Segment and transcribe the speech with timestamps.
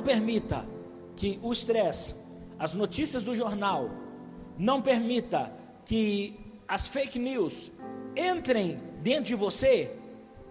[0.00, 0.66] Não permita
[1.14, 2.14] que o estresse,
[2.58, 3.90] as notícias do jornal,
[4.56, 5.52] não permita
[5.84, 7.70] que as fake news
[8.16, 9.94] entrem dentro de você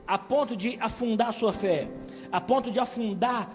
[0.05, 1.89] a ponto de afundar a sua fé,
[2.31, 3.51] a ponto de afundar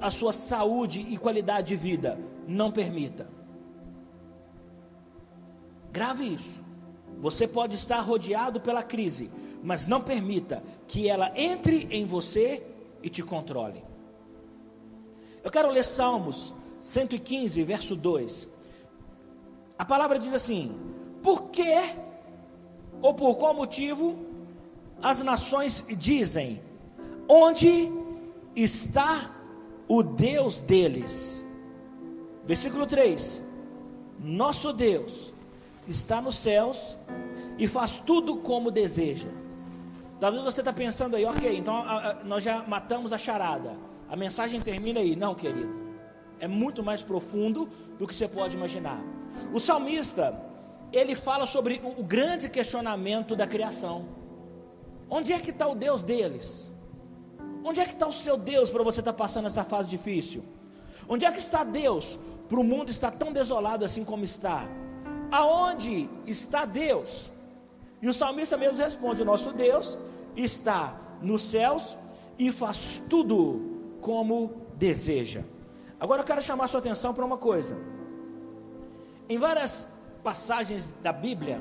[0.00, 2.18] a sua saúde e qualidade de vida.
[2.48, 3.30] Não permita.
[5.92, 6.60] Grave isso.
[7.20, 9.30] Você pode estar rodeado pela crise,
[9.62, 12.66] mas não permita que ela entre em você
[13.00, 13.85] e te controle.
[15.46, 18.48] Eu quero ler Salmos 115, verso 2.
[19.78, 20.76] A palavra diz assim:
[21.22, 21.72] Por que
[23.00, 24.18] ou por qual motivo
[25.00, 26.60] as nações dizem:
[27.28, 27.88] Onde
[28.56, 29.30] está
[29.86, 31.46] o Deus deles?
[32.44, 33.40] Versículo 3:
[34.18, 35.32] Nosso Deus
[35.86, 36.96] está nos céus
[37.56, 39.28] e faz tudo como deseja.
[40.18, 43.76] Talvez você está pensando aí, ok, então a, a, nós já matamos a charada.
[44.08, 45.16] A mensagem termina aí.
[45.16, 45.86] Não, querido.
[46.38, 47.68] É muito mais profundo
[47.98, 49.00] do que você pode imaginar.
[49.52, 50.38] O salmista,
[50.92, 54.04] ele fala sobre o, grande questionamento da criação.
[55.08, 56.70] Onde é que está o Deus deles?
[57.64, 60.44] Onde é que está o seu Deus para você estar tá passando essa fase difícil?
[61.08, 62.18] Onde é que está Deus
[62.48, 64.68] para o mundo estar tão desolado assim como está?
[65.30, 67.30] Aonde está Deus?
[68.00, 69.98] E o salmista mesmo responde: o nosso Deus
[70.36, 71.96] está nos céus
[72.38, 75.42] e faz tudo como deseja.
[75.98, 77.76] Agora eu quero chamar sua atenção para uma coisa.
[79.28, 79.88] Em várias
[80.22, 81.60] passagens da Bíblia,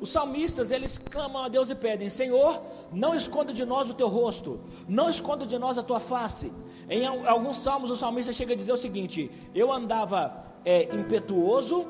[0.00, 2.60] os salmistas eles clamam a Deus e pedem: Senhor,
[2.92, 6.52] não esconda de nós o teu rosto, não esconda de nós a tua face.
[6.88, 11.86] Em alguns salmos, o salmista chega a dizer o seguinte: Eu andava é, impetuoso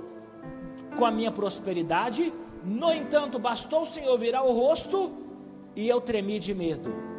[0.97, 2.33] com a minha prosperidade,
[2.65, 5.13] no entanto, bastou o Senhor virar o rosto
[5.75, 7.16] e eu tremi de medo.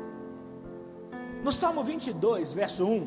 [1.44, 3.04] No Salmo 22, verso 1,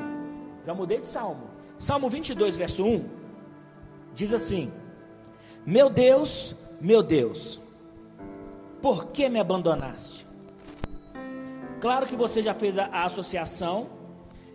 [0.65, 1.49] já mudei de salmo.
[1.77, 3.05] Salmo 22, verso 1,
[4.13, 4.71] diz assim:
[5.65, 7.59] Meu Deus, meu Deus,
[8.81, 10.25] por que me abandonaste?
[11.79, 13.87] Claro que você já fez a, a associação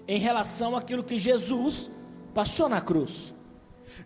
[0.06, 1.91] em relação àquilo que Jesus
[2.32, 3.34] passou na cruz.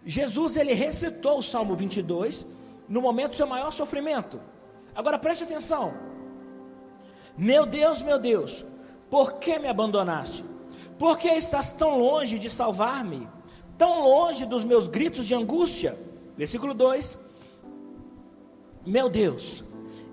[0.05, 2.47] Jesus ele recitou o Salmo 22
[2.89, 4.41] no momento do seu maior sofrimento.
[4.95, 5.93] Agora preste atenção.
[7.37, 8.65] Meu Deus, meu Deus,
[9.11, 10.45] por que me abandonaste?
[10.99, 13.29] Por que estás tão longe de salvar-me?
[13.77, 15.99] Tão longe dos meus gritos de angústia?
[16.37, 17.19] Versículo 2:
[18.87, 19.65] Meu Deus,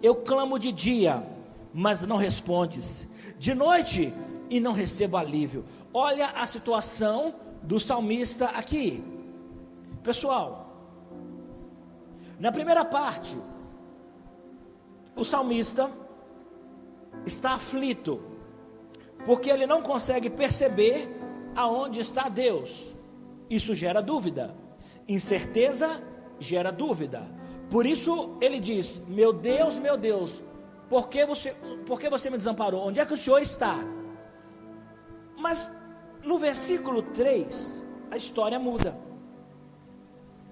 [0.02, 1.24] eu clamo de dia,
[1.74, 4.14] mas não respondes, de noite
[4.50, 5.64] e não recebo alívio.
[5.94, 9.04] Olha a situação do salmista aqui.
[10.02, 10.68] Pessoal,
[12.40, 13.38] na primeira parte,
[15.16, 15.92] o salmista
[17.26, 18.22] está aflito,
[19.28, 21.14] porque ele não consegue perceber
[21.54, 22.96] aonde está Deus.
[23.50, 24.56] Isso gera dúvida.
[25.06, 26.02] Incerteza
[26.40, 27.30] gera dúvida.
[27.70, 30.42] Por isso ele diz: Meu Deus, meu Deus,
[30.90, 31.52] por que você,
[31.86, 32.88] por que você me desamparou?
[32.88, 33.76] Onde é que o Senhor está?
[35.38, 35.74] Mas
[36.24, 38.98] no versículo 3, a história muda.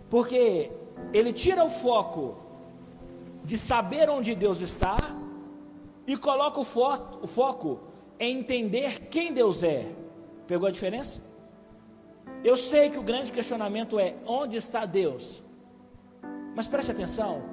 [0.09, 0.69] Porque
[1.13, 2.35] ele tira o foco
[3.41, 4.97] de saber onde Deus está
[6.05, 6.91] e coloca o, fo
[7.21, 9.91] o foco em entender quem Deus é.
[10.47, 11.21] Pegou a diferença?
[12.43, 15.41] Eu sei que o grande questionamento é: onde está Deus?
[16.55, 17.43] Mas preste atenção,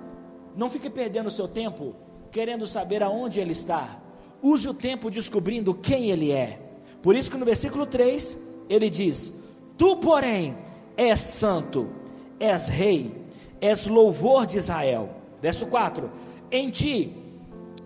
[0.56, 1.94] não fique perdendo o seu tempo
[2.30, 4.00] querendo saber aonde Ele está.
[4.42, 6.58] Use o tempo descobrindo quem Ele é.
[7.02, 9.32] Por isso que no versículo 3 ele diz:
[9.76, 10.56] Tu, porém,
[10.96, 12.02] és santo
[12.42, 13.12] és rei,
[13.60, 15.08] és louvor de Israel.
[15.40, 16.10] Verso 4:
[16.50, 17.12] Em ti,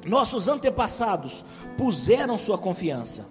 [0.07, 1.45] nossos antepassados
[1.77, 3.27] puseram sua confiança,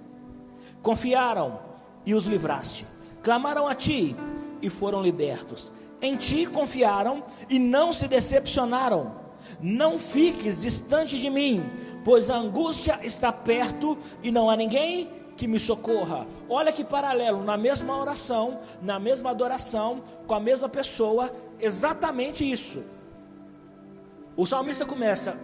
[0.81, 1.59] confiaram
[2.05, 2.85] e os livraste,
[3.23, 4.15] clamaram a ti
[4.61, 5.71] e foram libertos.
[6.01, 9.23] Em ti confiaram e não se decepcionaram.
[9.59, 11.63] Não fiques distante de mim,
[12.03, 16.25] pois a angústia está perto e não há ninguém que me socorra.
[16.49, 22.83] Olha que paralelo, na mesma oração, na mesma adoração, com a mesma pessoa, exatamente isso.
[24.35, 25.37] O salmista começa: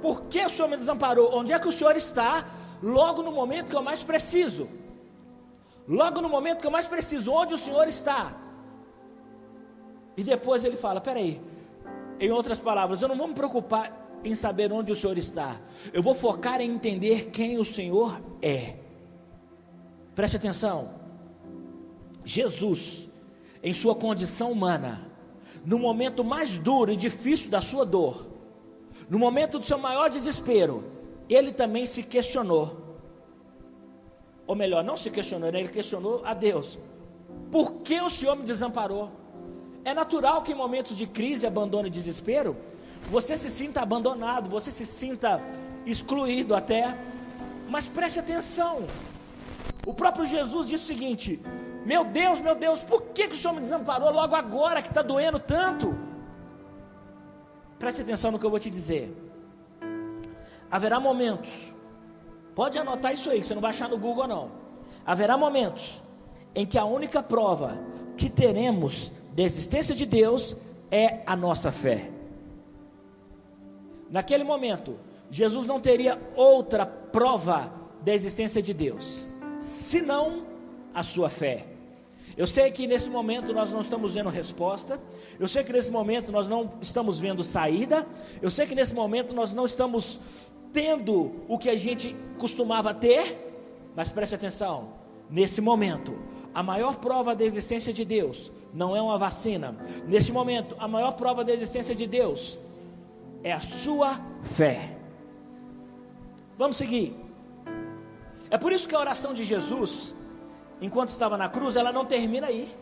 [0.00, 1.30] Por que o Senhor me desamparou?
[1.34, 2.46] Onde é que o Senhor está?
[2.82, 4.68] Logo no momento que eu mais preciso.
[5.86, 8.36] Logo no momento que eu mais preciso, onde o Senhor está?
[10.16, 11.40] E depois ele fala: Peraí,
[12.20, 15.60] em outras palavras, eu não vou me preocupar em saber onde o Senhor está,
[15.92, 18.74] eu vou focar em entender quem o Senhor é.
[20.14, 20.90] Preste atenção.
[22.24, 23.08] Jesus,
[23.62, 25.06] em sua condição humana,
[25.64, 28.26] no momento mais duro e difícil da sua dor,
[29.08, 30.84] no momento do seu maior desespero,
[31.28, 32.88] ele também se questionou:
[34.46, 35.58] ou melhor, não se questionou, né?
[35.58, 36.78] ele questionou a Deus:
[37.50, 39.10] por que o Senhor me desamparou?
[39.84, 42.56] É natural que em momentos de crise, abandono e desespero,
[43.10, 45.40] você se sinta abandonado, você se sinta
[45.86, 46.96] excluído até.
[47.68, 48.86] Mas preste atenção.
[49.86, 51.40] O próprio Jesus disse o seguinte:
[51.84, 55.02] Meu Deus, meu Deus, por que, que o Senhor me desamparou logo agora que está
[55.02, 56.07] doendo tanto?
[57.78, 59.14] Preste atenção no que eu vou te dizer.
[60.70, 61.72] Haverá momentos,
[62.54, 64.50] pode anotar isso aí, que você não vai achar no Google não.
[65.06, 66.00] Haverá momentos
[66.54, 67.78] em que a única prova
[68.16, 70.56] que teremos da existência de Deus
[70.90, 72.10] é a nossa fé.
[74.10, 74.98] Naquele momento,
[75.30, 77.72] Jesus não teria outra prova
[78.02, 79.26] da existência de Deus,
[79.58, 80.46] senão
[80.94, 81.66] a sua fé.
[82.38, 85.00] Eu sei que nesse momento nós não estamos vendo resposta,
[85.40, 88.06] eu sei que nesse momento nós não estamos vendo saída,
[88.40, 90.20] eu sei que nesse momento nós não estamos
[90.72, 94.90] tendo o que a gente costumava ter, mas preste atenção:
[95.28, 96.16] nesse momento,
[96.54, 99.76] a maior prova da existência de Deus não é uma vacina,
[100.06, 102.56] neste momento, a maior prova da existência de Deus
[103.42, 104.20] é a sua
[104.54, 104.96] fé.
[106.56, 107.16] Vamos seguir.
[108.48, 110.14] É por isso que a oração de Jesus
[110.80, 112.74] enquanto estava na cruz, ela não termina aí.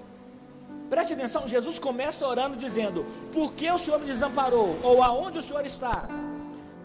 [0.88, 4.78] Preste atenção, Jesus começa orando dizendo: Por que o Senhor me desamparou?
[4.82, 6.08] Ou aonde o Senhor está?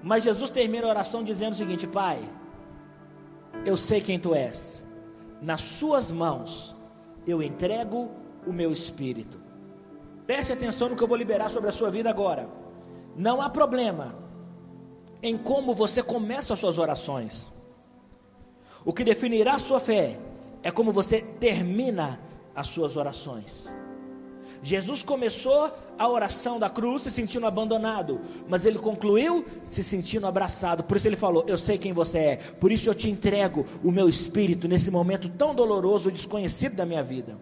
[0.01, 2.19] Mas Jesus termina a oração dizendo o seguinte: Pai,
[3.65, 4.83] eu sei quem tu és,
[5.41, 6.75] nas Suas mãos
[7.27, 8.09] eu entrego
[8.45, 9.39] o meu espírito.
[10.25, 12.49] Preste atenção no que eu vou liberar sobre a sua vida agora.
[13.15, 14.15] Não há problema
[15.21, 17.51] em como você começa as suas orações.
[18.83, 20.17] O que definirá a sua fé
[20.63, 22.19] é como você termina
[22.55, 23.71] as suas orações.
[24.63, 30.83] Jesus começou a oração da cruz se sentindo abandonado, mas ele concluiu se sentindo abraçado.
[30.83, 33.91] Por isso ele falou: Eu sei quem você é, por isso eu te entrego o
[33.91, 37.37] meu espírito nesse momento tão doloroso e desconhecido da minha vida.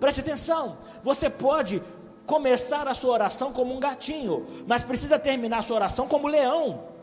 [0.00, 1.82] Preste atenção, você pode
[2.26, 6.30] começar a sua oração como um gatinho, mas precisa terminar a sua oração como um
[6.30, 6.93] leão.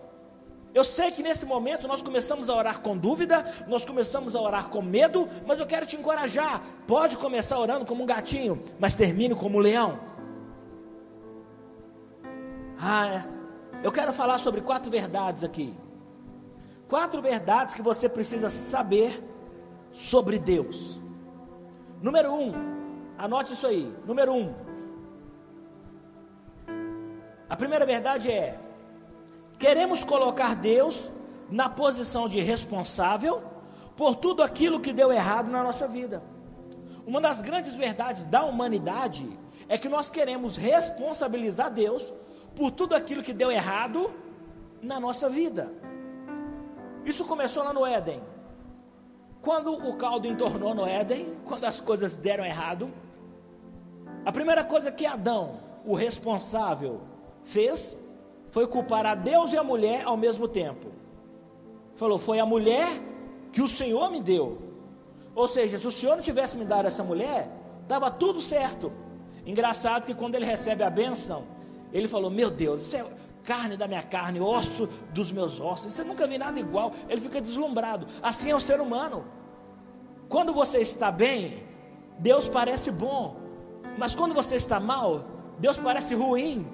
[0.73, 4.69] Eu sei que nesse momento nós começamos a orar com dúvida, nós começamos a orar
[4.69, 6.61] com medo, mas eu quero te encorajar.
[6.87, 9.99] Pode começar orando como um gatinho, mas termine como um leão.
[12.79, 13.25] Ah, é.
[13.83, 15.73] eu quero falar sobre quatro verdades aqui.
[16.87, 19.21] Quatro verdades que você precisa saber
[19.91, 20.99] sobre Deus.
[22.01, 22.53] Número um,
[23.17, 23.93] anote isso aí.
[24.05, 24.53] Número um,
[27.51, 28.57] a primeira verdade é
[29.61, 31.11] Queremos colocar Deus
[31.47, 33.43] na posição de responsável
[33.95, 36.23] por tudo aquilo que deu errado na nossa vida.
[37.05, 39.29] Uma das grandes verdades da humanidade
[39.69, 42.11] é que nós queremos responsabilizar Deus
[42.55, 44.11] por tudo aquilo que deu errado
[44.81, 45.71] na nossa vida.
[47.05, 48.19] Isso começou lá no Éden.
[49.43, 52.91] Quando o caldo entornou no Éden, quando as coisas deram errado,
[54.25, 57.01] a primeira coisa que Adão, o responsável,
[57.43, 57.95] fez
[58.51, 60.89] foi culpar a Deus e a mulher ao mesmo tempo.
[61.95, 62.89] Falou: Foi a mulher
[63.51, 64.61] que o Senhor me deu.
[65.33, 67.49] Ou seja, se o Senhor não tivesse me dado essa mulher,
[67.81, 68.91] estava tudo certo.
[69.45, 71.43] Engraçado que quando ele recebe a bênção,
[71.93, 73.05] ele falou: Meu Deus, isso é
[73.43, 75.93] carne da minha carne, osso dos meus ossos.
[75.93, 76.91] Você nunca vi nada igual.
[77.09, 78.05] Ele fica deslumbrado.
[78.21, 79.25] Assim é o ser humano.
[80.27, 81.63] Quando você está bem,
[82.19, 83.37] Deus parece bom.
[83.97, 85.25] Mas quando você está mal,
[85.57, 86.67] Deus parece ruim.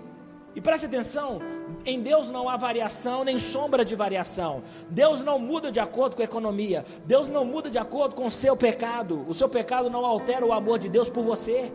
[0.58, 1.40] E preste atenção:
[1.86, 4.64] em Deus não há variação nem sombra de variação.
[4.90, 6.84] Deus não muda de acordo com a economia.
[7.06, 9.24] Deus não muda de acordo com o seu pecado.
[9.28, 11.72] O seu pecado não altera o amor de Deus por você.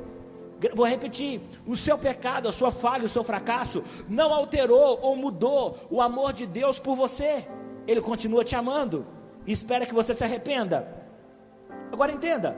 [0.75, 5.79] Vou repetir: o seu pecado, a sua falha, o seu fracasso não alterou ou mudou
[5.89, 7.47] o amor de Deus por você.
[7.87, 9.07] Ele continua te amando
[9.47, 10.93] e espera que você se arrependa.
[11.93, 12.57] Agora entenda: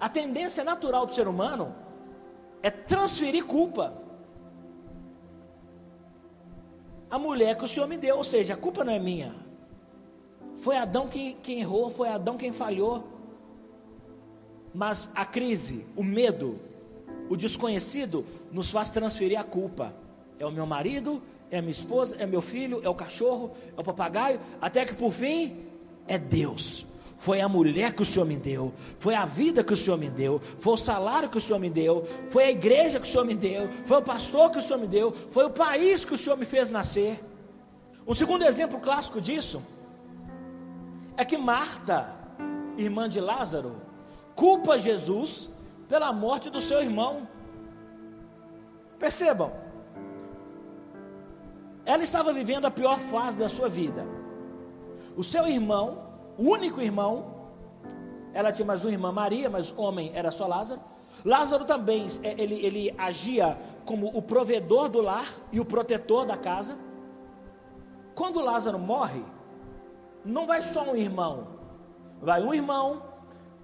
[0.00, 1.72] a tendência natural do ser humano
[2.60, 4.09] é transferir culpa
[7.10, 9.34] a mulher que o Senhor me deu, ou seja, a culpa não é minha.
[10.58, 13.08] Foi Adão quem, quem errou, foi Adão quem falhou.
[14.72, 16.58] Mas a crise, o medo,
[17.28, 19.94] o desconhecido nos faz transferir a culpa.
[20.38, 23.80] É o meu marido, é a minha esposa, é meu filho, é o cachorro, é
[23.80, 25.64] o papagaio, até que por fim
[26.06, 26.86] é Deus
[27.20, 30.08] foi a mulher que o Senhor me deu, foi a vida que o Senhor me
[30.08, 33.26] deu, foi o salário que o Senhor me deu, foi a igreja que o Senhor
[33.26, 36.18] me deu, foi o pastor que o Senhor me deu, foi o país que o
[36.18, 37.22] Senhor me fez nascer.
[38.06, 39.62] Um segundo exemplo clássico disso
[41.14, 42.10] é que Marta,
[42.78, 43.76] irmã de Lázaro,
[44.34, 45.50] culpa Jesus
[45.90, 47.28] pela morte do seu irmão.
[48.98, 49.52] Percebam,
[51.84, 54.06] ela estava vivendo a pior fase da sua vida.
[55.14, 57.40] O seu irmão único irmão,
[58.32, 60.80] ela tinha mais uma irmã Maria, mas homem era só Lázaro.
[61.24, 66.36] Lázaro também, é, ele, ele agia como o provedor do lar e o protetor da
[66.36, 66.78] casa.
[68.14, 69.22] Quando Lázaro morre,
[70.24, 71.48] não vai só um irmão,
[72.20, 73.02] vai um irmão,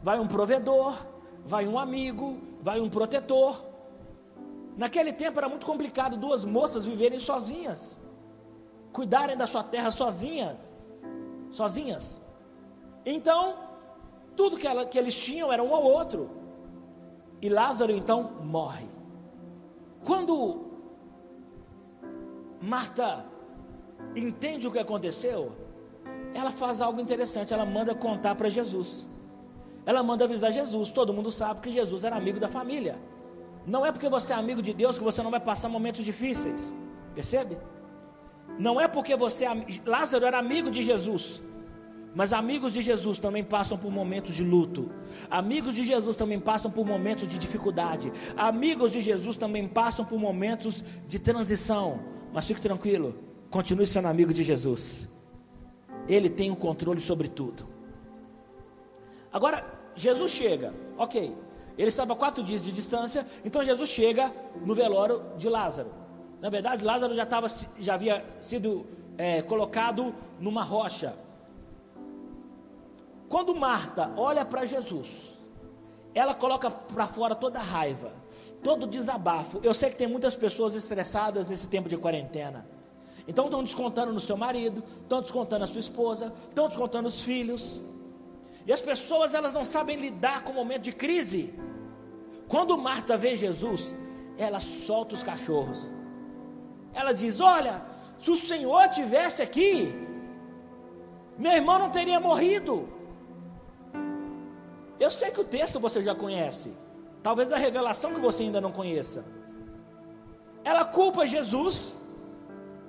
[0.03, 0.97] vai um provedor,
[1.45, 3.65] vai um amigo, vai um protetor.
[4.77, 7.99] Naquele tempo era muito complicado duas moças viverem sozinhas,
[8.93, 10.59] cuidarem da sua terra sozinha,
[11.51, 12.26] sozinhas.
[13.07, 13.57] Então,
[14.35, 16.29] tudo que, ela, que eles tinham era um ao outro.
[17.41, 18.87] E Lázaro então morre.
[20.05, 20.67] Quando
[22.61, 23.25] Marta
[24.15, 25.53] entende o que aconteceu,
[26.35, 29.07] ela faz algo interessante, ela manda contar para Jesus.
[29.85, 30.91] Ela manda avisar Jesus.
[30.91, 32.99] Todo mundo sabe que Jesus era amigo da família.
[33.65, 36.73] Não é porque você é amigo de Deus que você não vai passar momentos difíceis.
[37.15, 37.57] Percebe?
[38.59, 41.41] Não é porque você é, Lázaro era amigo de Jesus.
[42.17, 44.91] Mas amigos de Jesus também passam por momentos de luto.
[45.31, 48.11] Amigos de Jesus também passam por momentos de dificuldade.
[48.35, 52.01] Amigos de Jesus também passam por momentos de transição.
[52.33, 53.15] Mas fique tranquilo,
[53.51, 55.11] continue sendo amigo de Jesus.
[56.09, 57.67] Ele tem o controle sobre tudo.
[59.31, 59.63] Agora,
[59.95, 61.37] Jesus chega, ok.
[61.77, 64.33] Ele estava a quatro dias de distância, então Jesus chega
[64.65, 65.91] no velório de Lázaro.
[66.41, 67.47] Na verdade, Lázaro já, estava,
[67.79, 68.87] já havia sido
[69.19, 71.26] é, colocado numa rocha.
[73.29, 75.39] Quando Marta olha para Jesus,
[76.15, 78.13] ela coloca para fora toda a raiva,
[78.63, 79.61] todo o desabafo.
[79.63, 82.67] Eu sei que tem muitas pessoas estressadas nesse tempo de quarentena.
[83.29, 87.81] Então estão descontando no seu marido, estão descontando na sua esposa, estão descontando os filhos.
[88.65, 91.53] E as pessoas elas não sabem lidar com o momento de crise.
[92.49, 93.97] Quando Marta vê Jesus,
[94.39, 95.91] ela solta os cachorros.
[96.95, 97.83] Ela diz: Olha,
[98.19, 99.93] se o Senhor tivesse aqui,
[101.37, 102.96] meu irmão não teria morrido.
[104.99, 106.73] Eu sei que o texto você já conhece,
[107.23, 109.25] talvez a revelação que você ainda não conheça.
[110.65, 111.95] Ela culpa Jesus,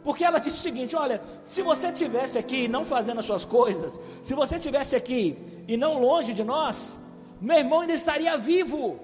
[0.03, 3.99] porque ela disse o seguinte: olha, se você tivesse aqui não fazendo as suas coisas,
[4.23, 5.37] se você tivesse aqui
[5.67, 6.99] e não longe de nós,
[7.41, 8.99] meu irmão ainda estaria vivo.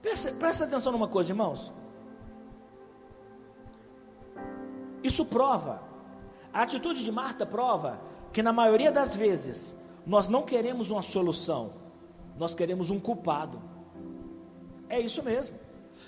[0.00, 1.72] Presta, presta atenção numa coisa, irmãos.
[5.02, 5.82] Isso prova,
[6.52, 8.00] a atitude de Marta prova
[8.32, 9.74] que na maioria das vezes
[10.06, 11.70] nós não queremos uma solução,
[12.38, 13.60] nós queremos um culpado.
[14.88, 15.56] É isso mesmo.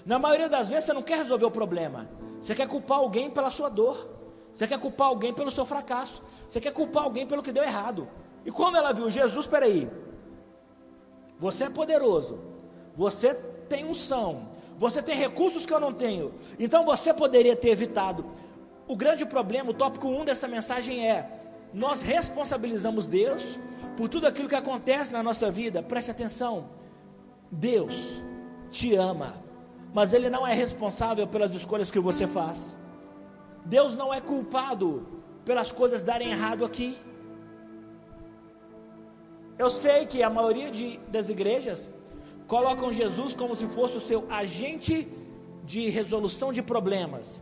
[0.04, 2.08] Na maioria das vezes você não quer resolver o problema,
[2.40, 4.08] você quer culpar alguém pela sua dor,
[4.52, 8.08] você quer culpar alguém pelo seu fracasso, você quer culpar alguém pelo que deu errado.
[8.44, 9.08] E quando ela viu?
[9.08, 9.88] Jesus, peraí,
[11.38, 12.40] você é poderoso,
[12.94, 13.34] você
[13.68, 18.26] tem unção, você tem recursos que eu não tenho, então você poderia ter evitado.
[18.88, 21.30] O grande problema, o tópico 1 dessa mensagem é:
[21.72, 23.58] nós responsabilizamos Deus
[24.02, 26.71] por tudo aquilo que acontece na nossa vida, preste atenção.
[27.52, 28.21] Deus
[28.68, 29.40] te ama,
[29.94, 32.76] mas Ele não é responsável pelas escolhas que você faz.
[33.64, 35.06] Deus não é culpado
[35.44, 36.99] pelas coisas darem errado aqui.
[39.56, 41.88] Eu sei que a maioria de, das igrejas
[42.49, 45.06] colocam Jesus como se fosse o seu agente
[45.62, 47.40] de resolução de problemas.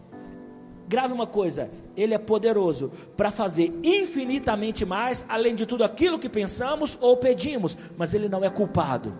[0.91, 6.29] Grave uma coisa: Ele é poderoso para fazer infinitamente mais, além de tudo aquilo que
[6.29, 9.17] pensamos ou pedimos, mas Ele não é culpado.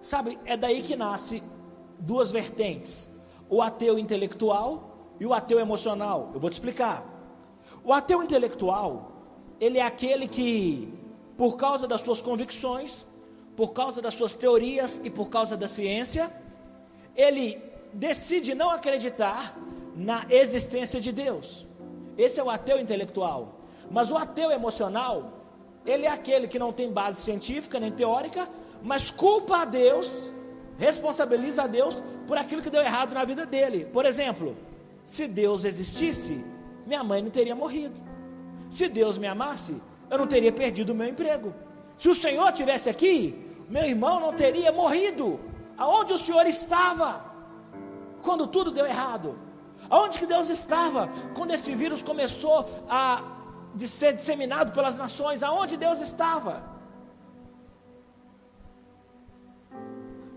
[0.00, 1.42] Sabe, é daí que nasce
[1.98, 3.06] duas vertentes:
[3.50, 6.30] o ateu intelectual e o ateu emocional.
[6.32, 7.04] Eu vou te explicar.
[7.84, 9.12] O ateu intelectual,
[9.60, 10.90] ele é aquele que,
[11.36, 13.04] por causa das suas convicções,
[13.54, 16.30] por causa das suas teorias e por causa da ciência,
[17.14, 19.56] ele decide não acreditar
[19.94, 21.66] na existência de Deus.
[22.16, 23.60] Esse é o ateu intelectual.
[23.90, 25.32] Mas o ateu emocional,
[25.84, 28.48] ele é aquele que não tem base científica nem teórica,
[28.82, 30.30] mas culpa a Deus,
[30.78, 33.84] responsabiliza a Deus por aquilo que deu errado na vida dele.
[33.84, 34.56] Por exemplo,
[35.04, 36.44] se Deus existisse,
[36.86, 38.00] minha mãe não teria morrido.
[38.70, 39.76] Se Deus me amasse,
[40.08, 41.52] eu não teria perdido o meu emprego.
[41.98, 43.36] Se o Senhor estivesse aqui,
[43.68, 45.40] meu irmão não teria morrido.
[45.76, 47.29] Aonde o Senhor estava?
[48.22, 49.38] Quando tudo deu errado?
[49.88, 53.22] Aonde que Deus estava quando esse vírus começou a
[53.74, 55.42] de ser disseminado pelas nações?
[55.42, 56.62] Aonde Deus estava?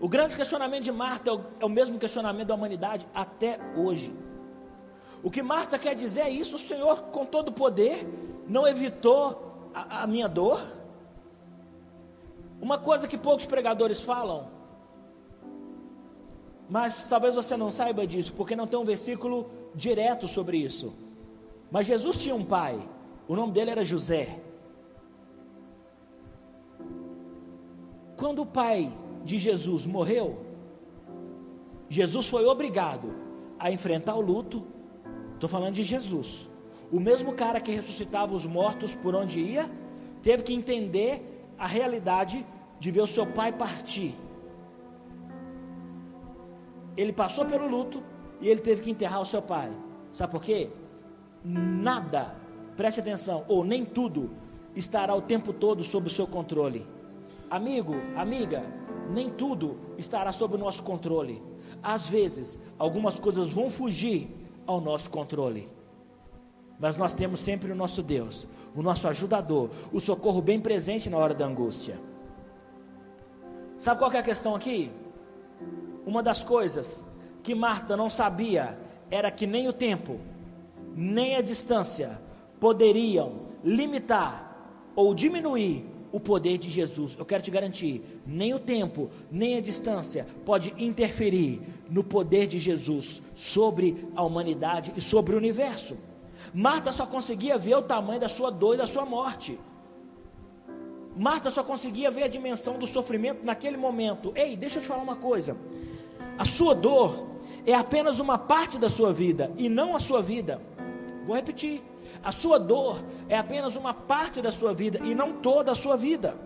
[0.00, 4.12] O grande questionamento de Marta é o, é o mesmo questionamento da humanidade até hoje.
[5.22, 8.06] O que Marta quer dizer é isso: o Senhor, com todo o poder,
[8.46, 10.60] não evitou a, a minha dor.
[12.60, 14.50] Uma coisa que poucos pregadores falam
[16.68, 20.92] mas talvez você não saiba disso, porque não tem um versículo direto sobre isso.
[21.70, 22.78] Mas Jesus tinha um pai,
[23.28, 24.38] o nome dele era José.
[28.16, 28.92] Quando o pai
[29.24, 30.38] de Jesus morreu,
[31.88, 33.14] Jesus foi obrigado
[33.58, 34.64] a enfrentar o luto.
[35.34, 36.48] Estou falando de Jesus.
[36.92, 39.70] O mesmo cara que ressuscitava os mortos por onde ia,
[40.22, 42.46] teve que entender a realidade
[42.78, 44.14] de ver o seu pai partir.
[46.96, 48.02] Ele passou pelo luto
[48.40, 49.70] e ele teve que enterrar o seu pai.
[50.12, 50.70] Sabe por quê?
[51.44, 52.34] Nada,
[52.76, 54.30] preste atenção, ou nem tudo,
[54.74, 56.86] estará o tempo todo sob o seu controle.
[57.50, 58.64] Amigo, amiga,
[59.10, 61.42] nem tudo estará sob o nosso controle.
[61.82, 64.28] Às vezes, algumas coisas vão fugir
[64.66, 65.70] ao nosso controle.
[66.78, 71.18] Mas nós temos sempre o nosso Deus, o nosso ajudador, o socorro bem presente na
[71.18, 71.98] hora da angústia.
[73.76, 74.90] Sabe qual é a questão aqui?
[76.06, 77.02] Uma das coisas
[77.42, 78.78] que Marta não sabia
[79.10, 80.20] era que nem o tempo,
[80.94, 82.20] nem a distância
[82.60, 87.16] poderiam limitar ou diminuir o poder de Jesus.
[87.18, 92.60] Eu quero te garantir, nem o tempo, nem a distância pode interferir no poder de
[92.60, 95.96] Jesus sobre a humanidade e sobre o universo.
[96.52, 99.58] Marta só conseguia ver o tamanho da sua dor e da sua morte.
[101.16, 104.32] Marta só conseguia ver a dimensão do sofrimento naquele momento.
[104.36, 105.56] Ei, deixa eu te falar uma coisa.
[106.38, 107.26] A sua dor
[107.66, 110.60] é apenas uma parte da sua vida e não a sua vida.
[111.24, 111.82] Vou repetir.
[112.22, 115.96] A sua dor é apenas uma parte da sua vida e não toda a sua
[115.96, 116.36] vida.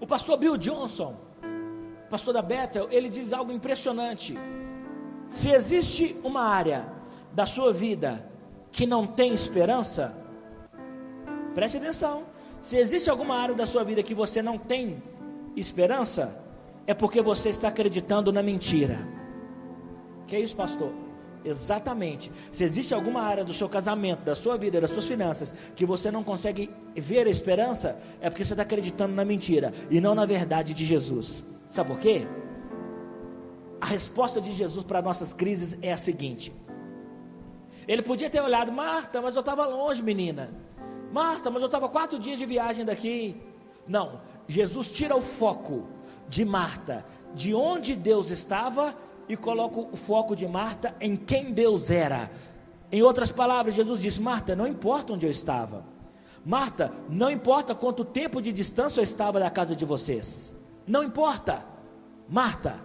[0.00, 1.14] O pastor Bill Johnson,
[2.10, 4.36] pastor da Bethel, ele diz algo impressionante.
[5.28, 6.88] Se existe uma área
[7.32, 8.28] da sua vida
[8.70, 10.14] que não tem esperança,
[11.54, 12.24] preste atenção.
[12.60, 15.02] Se existe alguma área da sua vida que você não tem
[15.56, 16.41] esperança,
[16.86, 19.06] é porque você está acreditando na mentira.
[20.26, 20.92] Que é isso, pastor?
[21.44, 22.30] Exatamente.
[22.52, 26.10] Se existe alguma área do seu casamento, da sua vida, das suas finanças, que você
[26.10, 30.24] não consegue ver a esperança, é porque você está acreditando na mentira e não na
[30.24, 31.42] verdade de Jesus.
[31.68, 32.26] Sabe por quê?
[33.80, 36.52] A resposta de Jesus para nossas crises é a seguinte:
[37.88, 40.50] Ele podia ter olhado, Marta, mas eu estava longe, menina.
[41.12, 43.36] Marta, mas eu estava quatro dias de viagem daqui.
[43.86, 45.88] Não, Jesus tira o foco
[46.32, 48.96] de Marta, de onde Deus estava
[49.28, 52.30] e coloco o foco de Marta em quem Deus era.
[52.90, 55.84] Em outras palavras, Jesus disse: Marta, não importa onde eu estava.
[56.42, 60.54] Marta, não importa quanto tempo de distância eu estava da casa de vocês.
[60.86, 61.66] Não importa.
[62.26, 62.80] Marta,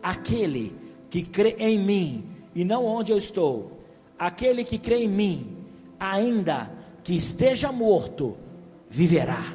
[0.00, 0.78] aquele
[1.10, 3.80] que crê em mim e não onde eu estou,
[4.16, 5.66] aquele que crê em mim,
[5.98, 6.70] ainda
[7.02, 8.36] que esteja morto,
[8.88, 9.52] viverá.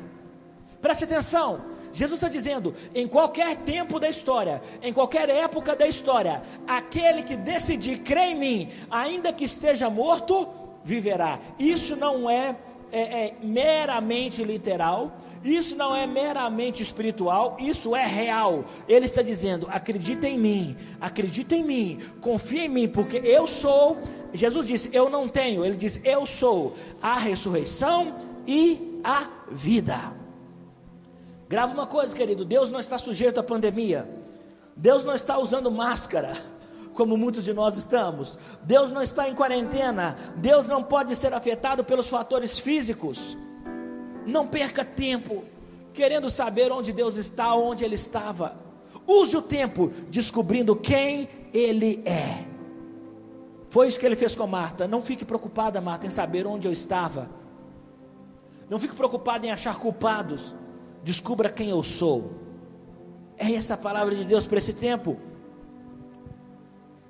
[0.81, 1.61] Preste atenção,
[1.99, 7.35] Jesus está dizendo: em qualquer tempo da história, em qualquer época da história, aquele que
[7.35, 10.47] decidir crer em mim, ainda que esteja morto,
[10.81, 11.39] viverá.
[11.59, 12.55] Isso não é,
[12.89, 15.11] é, é meramente literal,
[15.43, 18.63] isso não é meramente espiritual, isso é real.
[18.87, 23.97] Ele está dizendo: acredita em mim, acredita em mim, confia em mim, porque eu sou.
[24.33, 25.65] Jesus disse: Eu não tenho.
[25.65, 28.15] Ele disse: Eu sou a ressurreição
[28.47, 30.18] e a vida.
[31.49, 34.07] Grava uma coisa, querido: Deus não está sujeito à pandemia.
[34.75, 36.37] Deus não está usando máscara,
[36.93, 38.37] como muitos de nós estamos.
[38.61, 40.15] Deus não está em quarentena.
[40.37, 43.35] Deus não pode ser afetado pelos fatores físicos.
[44.25, 45.43] Não perca tempo
[45.91, 48.55] querendo saber onde Deus está, onde Ele estava.
[49.07, 52.45] Use o tempo descobrindo quem Ele é.
[53.69, 54.87] Foi isso que ele fez com Marta.
[54.87, 57.29] Não fique preocupada, Marta, em saber onde eu estava.
[58.69, 60.55] Não fique preocupada em achar culpados.
[61.03, 62.31] Descubra quem eu sou.
[63.37, 65.17] É essa a palavra de Deus para esse tempo.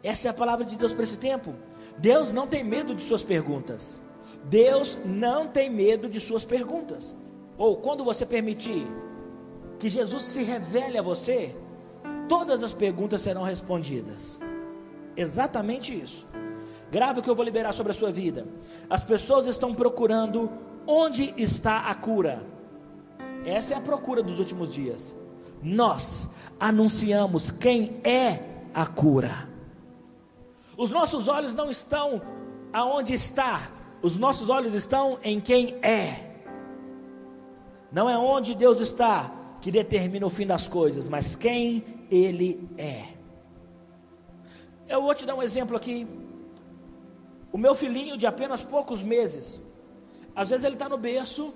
[0.03, 1.53] Essa é a palavra de Deus para esse tempo.
[1.97, 3.99] Deus não tem medo de suas perguntas.
[4.45, 7.15] Deus não tem medo de suas perguntas.
[7.57, 8.85] Ou quando você permitir
[9.77, 11.55] que Jesus se revele a você,
[12.27, 14.39] todas as perguntas serão respondidas.
[15.15, 16.25] Exatamente isso.
[16.91, 18.47] Grave o que eu vou liberar sobre a sua vida.
[18.89, 20.49] As pessoas estão procurando
[20.87, 22.41] onde está a cura.
[23.45, 25.15] Essa é a procura dos últimos dias.
[25.61, 29.49] Nós anunciamos quem é a cura.
[30.77, 32.21] Os nossos olhos não estão
[32.71, 33.71] aonde está,
[34.01, 36.29] os nossos olhos estão em quem é.
[37.91, 43.07] Não é onde Deus está que determina o fim das coisas, mas quem Ele é.
[44.87, 46.07] Eu vou te dar um exemplo aqui.
[47.51, 49.61] O meu filhinho de apenas poucos meses,
[50.35, 51.53] às vezes ele está no berço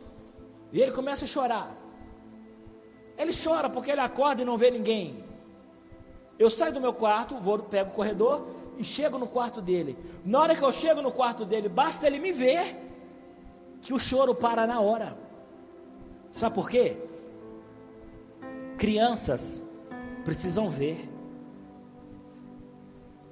[0.74, 1.72] e ele começa a chorar.
[3.16, 5.24] Ele chora porque ele acorda e não vê ninguém.
[6.40, 8.48] Eu saio do meu quarto, vou, pego o corredor
[8.80, 9.96] e chego no quarto dele.
[10.26, 12.76] Na hora que eu chego no quarto dele, basta ele me ver
[13.84, 15.16] que o choro para na hora.
[16.32, 16.98] Sabe por quê?
[18.76, 19.62] Crianças
[20.26, 21.08] precisam ver.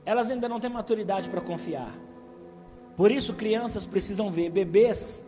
[0.06, 1.92] Elas ainda não têm maturidade para confiar.
[2.96, 5.24] Por isso, crianças precisam ver, bebês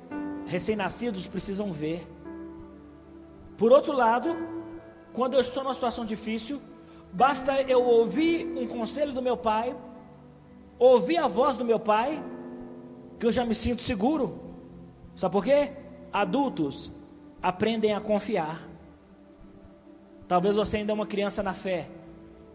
[0.54, 2.08] recém-nascidos precisam ver.
[3.58, 4.30] Por outro lado,
[5.12, 6.62] quando eu estou numa situação difícil,
[7.12, 9.76] basta eu ouvir um conselho do meu pai,
[10.78, 12.24] ouvir a voz do meu pai,
[13.20, 14.26] que eu já me sinto seguro.
[15.16, 15.72] Sabe por quê?
[16.12, 16.92] Adultos
[17.42, 18.68] aprendem a confiar.
[20.28, 21.90] Talvez você ainda é uma criança na fé,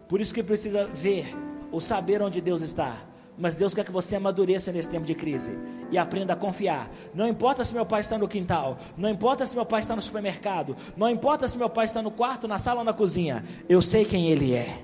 [0.07, 1.35] por isso que precisa ver
[1.69, 3.08] ou saber onde Deus está.
[3.39, 5.57] Mas Deus quer que você amadureça nesse tempo de crise
[5.89, 6.91] e aprenda a confiar.
[7.13, 10.01] Não importa se meu pai está no quintal, não importa se meu pai está no
[10.01, 13.81] supermercado, não importa se meu pai está no quarto, na sala ou na cozinha, eu
[13.81, 14.83] sei quem ele é.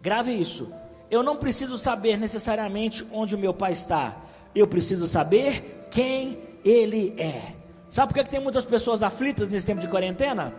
[0.00, 0.72] Grave isso.
[1.10, 4.16] Eu não preciso saber necessariamente onde o meu pai está,
[4.54, 7.52] eu preciso saber quem ele é.
[7.90, 10.54] Sabe por que, que tem muitas pessoas aflitas nesse tempo de quarentena?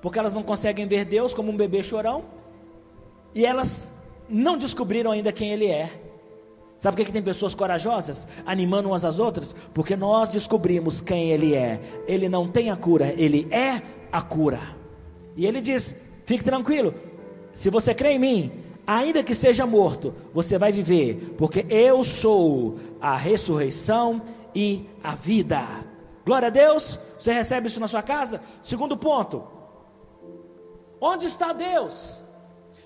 [0.00, 2.24] Porque elas não conseguem ver Deus como um bebê chorão
[3.34, 3.92] e elas
[4.28, 6.02] não descobriram ainda quem Ele é.
[6.78, 9.54] Sabe por que, que tem pessoas corajosas, animando umas às outras?
[9.72, 11.80] Porque nós descobrimos quem Ele é.
[12.06, 14.60] Ele não tem a cura, Ele é a cura.
[15.36, 16.94] E Ele diz: fique tranquilo,
[17.54, 18.52] se você crê em mim,
[18.86, 24.20] ainda que seja morto, você vai viver, porque eu sou a ressurreição
[24.54, 25.62] e a vida.
[26.24, 28.42] Glória a Deus, você recebe isso na sua casa?
[28.62, 29.44] Segundo ponto:
[31.00, 32.18] onde está Deus?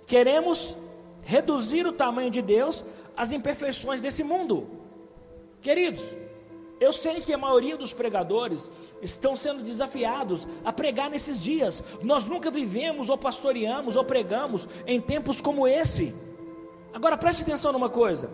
[0.07, 0.77] Queremos
[1.23, 2.85] reduzir o tamanho de Deus
[3.17, 4.69] às imperfeições desse mundo.
[5.61, 6.03] Queridos,
[6.81, 8.71] eu sei que a maioria dos pregadores
[9.03, 11.83] estão sendo desafiados a pregar nesses dias.
[12.03, 16.15] Nós nunca vivemos, ou pastoreamos, ou pregamos em tempos como esse.
[16.93, 18.31] Agora preste atenção numa coisa.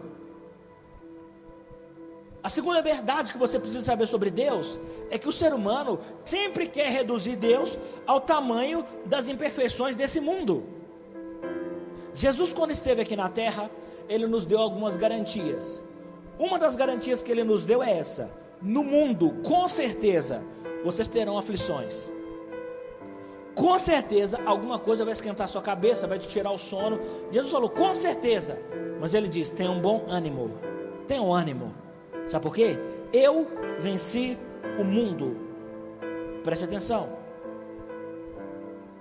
[2.41, 4.79] A segunda verdade que você precisa saber sobre Deus
[5.11, 10.76] é que o ser humano sempre quer reduzir Deus ao tamanho das imperfeições desse mundo.
[12.17, 13.71] Jesus, quando esteve aqui na terra,
[14.09, 15.83] ele nos deu algumas garantias.
[16.39, 20.43] Uma das garantias que ele nos deu é essa: no mundo, com certeza,
[20.83, 22.11] vocês terão aflições.
[23.55, 26.99] Com certeza, alguma coisa vai esquentar sua cabeça, vai te tirar o sono.
[27.31, 28.59] Jesus falou, com certeza.
[28.99, 30.53] Mas ele disse: tenha um bom ânimo.
[31.07, 31.75] Tenha um ânimo.
[32.27, 32.79] Sabe por quê?
[33.13, 33.47] Eu
[33.79, 34.39] venci
[34.81, 35.37] o mundo.
[36.43, 37.09] Preste atenção.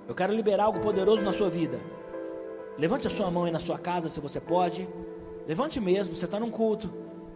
[0.06, 1.80] Eu quero liberar algo poderoso na sua vida.
[2.78, 4.88] Levante a sua mão aí na sua casa, se você pode.
[5.48, 6.90] Levante mesmo, você está num culto.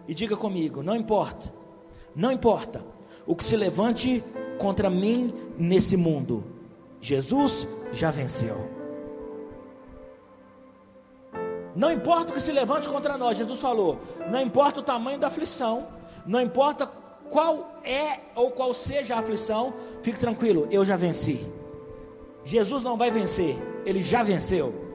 [0.07, 1.53] E diga comigo: não importa,
[2.15, 2.83] não importa
[3.25, 4.23] o que se levante
[4.57, 6.43] contra mim nesse mundo,
[6.99, 8.79] Jesus já venceu.
[11.75, 13.99] Não importa o que se levante contra nós, Jesus falou.
[14.29, 15.87] Não importa o tamanho da aflição,
[16.25, 16.85] não importa
[17.29, 21.45] qual é ou qual seja a aflição, fique tranquilo, eu já venci.
[22.43, 24.88] Jesus não vai vencer, ele já venceu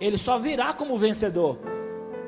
[0.00, 1.58] ele só virá como vencedor,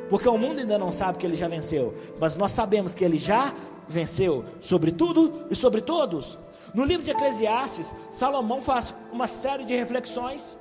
[0.08, 3.18] porque o mundo ainda não sabe que ele já venceu, mas nós sabemos que ele
[3.18, 3.52] já
[3.88, 6.38] venceu sobre tudo e sobre todos.
[6.74, 10.58] No livro de Eclesiastes, Salomão faz uma série de reflexões.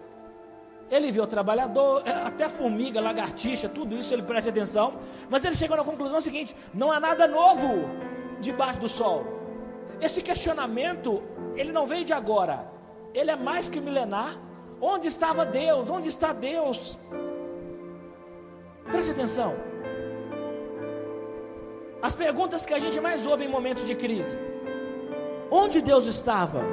[0.89, 4.93] Ele viu o trabalhador, é, até formiga, lagartixa, tudo isso ele presta atenção,
[5.29, 7.89] mas ele chegou na conclusão seguinte: não há nada novo
[8.39, 9.25] debaixo do sol.
[9.99, 11.21] Esse questionamento,
[11.55, 12.71] ele não veio de agora,
[13.13, 14.39] ele é mais que milenar,
[14.81, 15.89] Onde estava Deus?
[15.89, 16.97] Onde está Deus?
[18.85, 19.55] Preste atenção.
[22.01, 24.37] As perguntas que a gente mais ouve em momentos de crise:
[25.49, 26.63] Onde Deus estava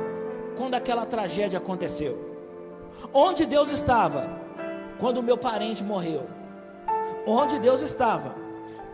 [0.57, 2.33] quando aquela tragédia aconteceu?
[3.13, 4.29] Onde Deus estava
[5.01, 6.27] quando o meu parente morreu?
[7.27, 8.35] Onde Deus estava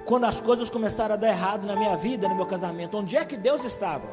[0.05, 2.97] quando as coisas começaram a dar errado na minha vida, no meu casamento?
[2.97, 4.07] Onde é que Deus estava?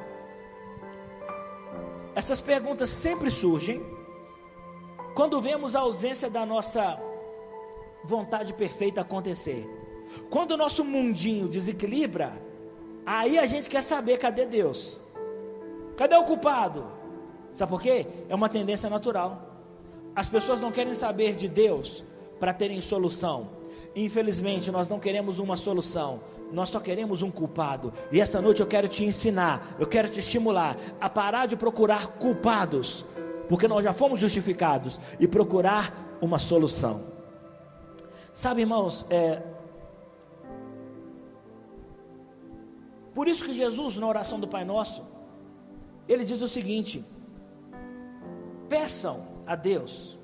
[2.15, 3.96] Essas perguntas sempre surgem
[5.17, 7.01] quando vemos a ausência da nossa
[8.03, 9.67] vontade perfeita acontecer,
[10.30, 12.39] quando o nosso mundinho desequilibra,
[13.03, 14.99] aí a gente quer saber cadê Deus?
[15.97, 16.86] Cadê o culpado?
[17.51, 18.06] Sabe por quê?
[18.30, 19.41] É uma tendência natural.
[20.15, 22.03] As pessoas não querem saber de Deus
[22.39, 23.49] para terem solução.
[23.95, 26.21] Infelizmente, nós não queremos uma solução,
[26.53, 27.91] nós só queremos um culpado.
[28.12, 32.06] E essa noite eu quero te ensinar, eu quero te estimular a parar de procurar
[32.19, 33.03] culpados
[33.47, 37.05] porque nós já fomos justificados, e procurar uma solução.
[38.33, 39.41] Sabe, irmãos, é,
[43.13, 45.03] por isso que Jesus, na oração do Pai Nosso,
[46.07, 47.03] ele diz o seguinte:
[48.69, 50.17] peçam a Deus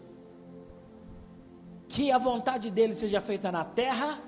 [1.88, 4.20] que a vontade dele seja feita na terra,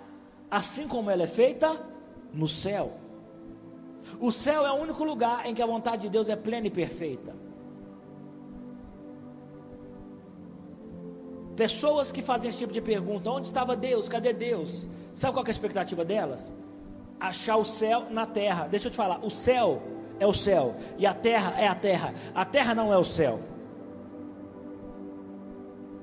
[0.49, 1.79] assim como ela é feita
[2.33, 2.93] no céu.
[4.19, 6.69] O céu é o único lugar em que a vontade de Deus é plena e
[6.69, 7.44] perfeita.
[11.55, 14.09] Pessoas que fazem esse tipo de pergunta: onde estava Deus?
[14.09, 14.85] Cadê Deus?
[15.13, 16.53] Sabe qual é a expectativa delas?
[17.19, 18.67] Achar o céu na terra.
[18.67, 19.81] Deixa eu te falar: o céu
[20.19, 22.13] é o céu e a terra é a terra.
[22.33, 23.39] A terra não é o céu.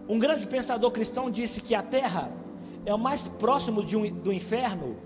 [0.09, 2.31] Um grande pensador cristão disse que a terra
[2.85, 4.97] é o mais próximo um, do inferno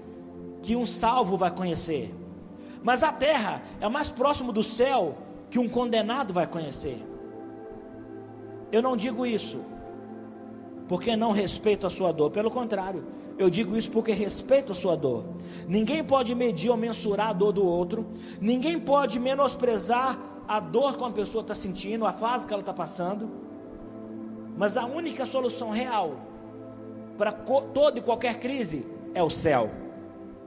[0.63, 2.15] que um salvo vai conhecer.
[2.83, 5.19] Mas a terra é o mais próximo do céu
[5.51, 7.05] que um condenado vai conhecer.
[8.73, 9.61] Eu não digo isso
[10.89, 12.31] porque não respeito a sua dor.
[12.31, 13.05] Pelo contrário,
[13.39, 15.25] eu digo isso porque respeito a sua dor.
[15.69, 18.07] Ninguém pode medir ou mensurar a dor do outro.
[18.41, 22.73] Ninguém pode menosprezar a dor que uma pessoa está sentindo, a fase que ela está
[22.73, 23.29] passando.
[24.57, 26.17] Mas a única solução real
[27.19, 29.71] para toda e qualquer crise é o céu.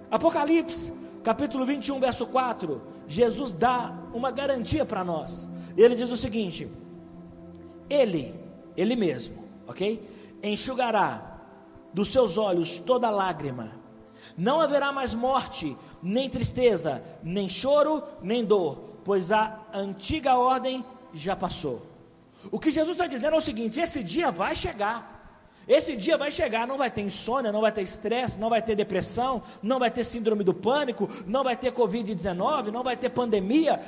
[0.10, 2.82] Apocalipse, capítulo 21, verso 4.
[3.08, 5.49] Jesus dá uma garantia para nós.
[5.78, 6.67] Ele diz o seguinte:
[7.89, 8.34] Ele,
[8.75, 10.02] Ele mesmo, ok?
[10.41, 11.38] Enxugará
[11.93, 13.71] dos seus olhos toda lágrima.
[14.38, 21.36] Não haverá mais morte, nem tristeza, nem choro, nem dor, pois a antiga ordem já
[21.36, 21.86] passou.
[22.52, 25.17] O que Jesus está dizendo é o seguinte: esse dia vai chegar.
[25.67, 28.75] Esse dia vai chegar, não vai ter insônia, não vai ter estresse, não vai ter
[28.75, 33.80] depressão, não vai ter síndrome do pânico, não vai ter Covid-19, não vai ter pandemia.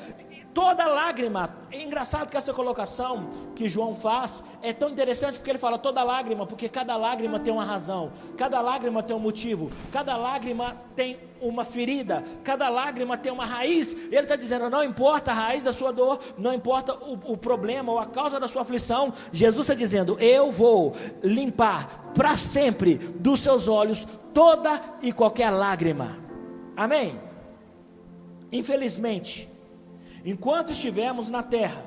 [0.53, 5.57] Toda lágrima, é engraçado que essa colocação que João faz é tão interessante porque ele
[5.57, 10.17] fala toda lágrima, porque cada lágrima tem uma razão, cada lágrima tem um motivo, cada
[10.17, 13.93] lágrima tem uma ferida, cada lágrima tem uma raiz.
[13.93, 17.91] Ele está dizendo: não importa a raiz da sua dor, não importa o, o problema
[17.93, 23.39] ou a causa da sua aflição, Jesus está dizendo: eu vou limpar para sempre dos
[23.39, 26.17] seus olhos toda e qualquer lágrima.
[26.75, 27.17] Amém?
[28.51, 29.50] Infelizmente,
[30.25, 31.83] Enquanto estivermos na terra,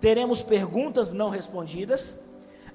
[0.00, 2.18] teremos perguntas não respondidas,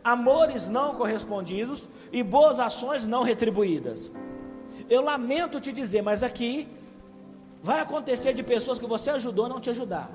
[0.04, 4.12] amores não correspondidos e boas ações não retribuídas.
[4.90, 6.68] Eu lamento te dizer, mas aqui
[7.62, 10.10] vai acontecer de pessoas que você ajudou não te ajudar.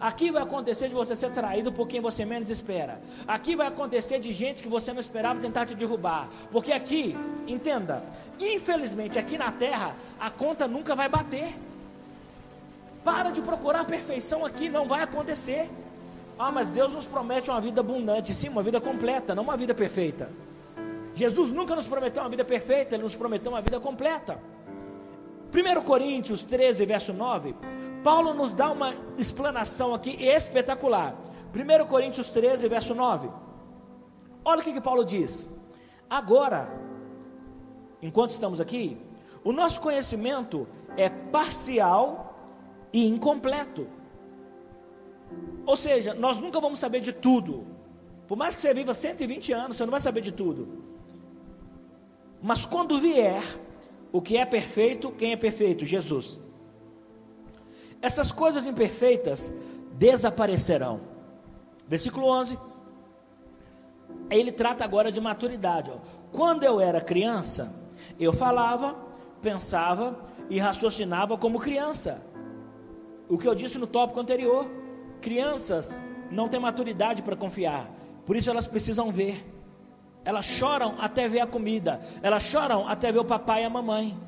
[0.00, 3.02] Aqui vai acontecer de você ser traído por quem você menos espera.
[3.28, 6.30] Aqui vai acontecer de gente que você não esperava tentar te derrubar.
[6.50, 7.14] Porque aqui,
[7.46, 8.02] entenda,
[8.40, 11.54] infelizmente aqui na terra, a conta nunca vai bater.
[13.04, 15.70] Para de procurar perfeição aqui, não vai acontecer.
[16.38, 19.74] Ah, mas Deus nos promete uma vida abundante, sim, uma vida completa, não uma vida
[19.74, 20.30] perfeita.
[21.14, 24.40] Jesus nunca nos prometeu uma vida perfeita, ele nos prometeu uma vida completa.
[25.52, 27.54] 1 Coríntios 13, verso 9,
[28.04, 31.14] Paulo nos dá uma explanação aqui espetacular.
[31.54, 33.28] 1 Coríntios 13, verso 9.
[34.44, 35.48] Olha o que, que Paulo diz.
[36.08, 36.72] Agora,
[38.00, 38.96] enquanto estamos aqui,
[39.44, 42.29] o nosso conhecimento é parcial
[42.92, 43.86] e incompleto.
[45.66, 47.66] Ou seja, nós nunca vamos saber de tudo.
[48.26, 50.84] Por mais que você viva 120 anos, você não vai saber de tudo.
[52.42, 53.42] Mas quando vier
[54.12, 55.84] o que é perfeito, quem é perfeito?
[55.84, 56.40] Jesus.
[58.02, 59.52] Essas coisas imperfeitas
[59.92, 61.00] desaparecerão.
[61.86, 62.58] Versículo 11.
[64.30, 65.90] Ele trata agora de maturidade.
[65.90, 65.98] Ó.
[66.32, 67.72] Quando eu era criança,
[68.18, 68.96] eu falava,
[69.42, 72.22] pensava e raciocinava como criança.
[73.30, 74.68] O que eu disse no tópico anterior:
[75.20, 77.88] crianças não têm maturidade para confiar,
[78.26, 79.46] por isso elas precisam ver.
[80.24, 84.18] Elas choram até ver a comida, elas choram até ver o papai e a mamãe.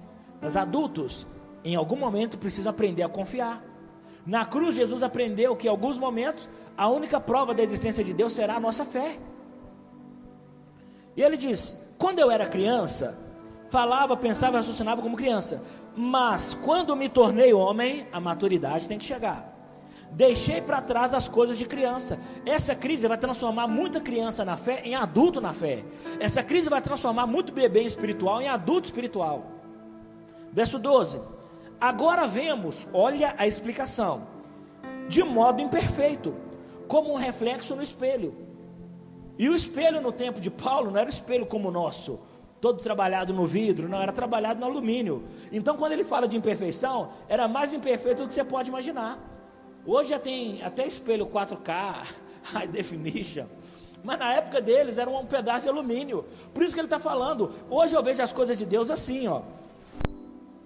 [0.40, 1.26] Mas adultos,
[1.64, 3.62] em algum momento, precisam aprender a confiar.
[4.24, 8.32] Na cruz, Jesus aprendeu que em alguns momentos a única prova da existência de Deus
[8.32, 9.18] será a nossa fé.
[11.16, 13.18] E ele diz: quando eu era criança,
[13.68, 15.62] falava, pensava, raciocinava como criança,
[15.96, 19.52] mas quando me tornei homem, a maturidade tem que chegar.
[20.10, 22.18] Deixei para trás as coisas de criança.
[22.44, 25.82] Essa crise vai transformar muita criança na fé em adulto na fé.
[26.20, 29.44] Essa crise vai transformar muito bebê espiritual em adulto espiritual.
[30.52, 31.18] Verso 12.
[31.80, 34.28] Agora vemos, olha a explicação.
[35.08, 36.34] De modo imperfeito,
[36.86, 38.34] como um reflexo no espelho.
[39.38, 42.20] E o espelho no tempo de Paulo não era espelho como o nosso
[42.62, 45.24] todo trabalhado no vidro, não, era trabalhado no alumínio.
[45.50, 49.18] Então, quando ele fala de imperfeição, era mais imperfeito do que você pode imaginar.
[49.84, 52.06] Hoje já tem até espelho 4K,
[52.54, 53.46] high definition.
[54.04, 56.24] Mas na época deles era um pedaço de alumínio.
[56.54, 57.50] Por isso que ele está falando.
[57.68, 59.42] Hoje eu vejo as coisas de Deus assim, ó.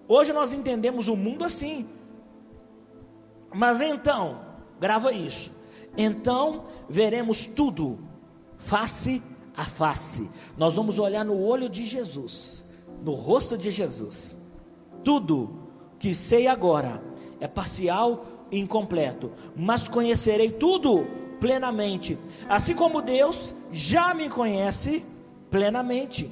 [0.07, 1.89] Hoje nós entendemos o mundo assim.
[3.55, 4.41] Mas então,
[4.79, 5.51] grava isso.
[5.97, 7.99] Então veremos tudo
[8.59, 10.31] face a a face.
[10.57, 12.65] Nós vamos olhar no olho de Jesus,
[13.03, 14.37] no rosto de Jesus.
[15.03, 15.51] Tudo
[15.99, 17.03] que sei agora
[17.41, 21.07] é parcial e incompleto, mas conhecerei tudo
[21.41, 22.19] plenamente.
[22.49, 25.05] Assim como Deus já me conhece
[25.51, 26.31] plenamente.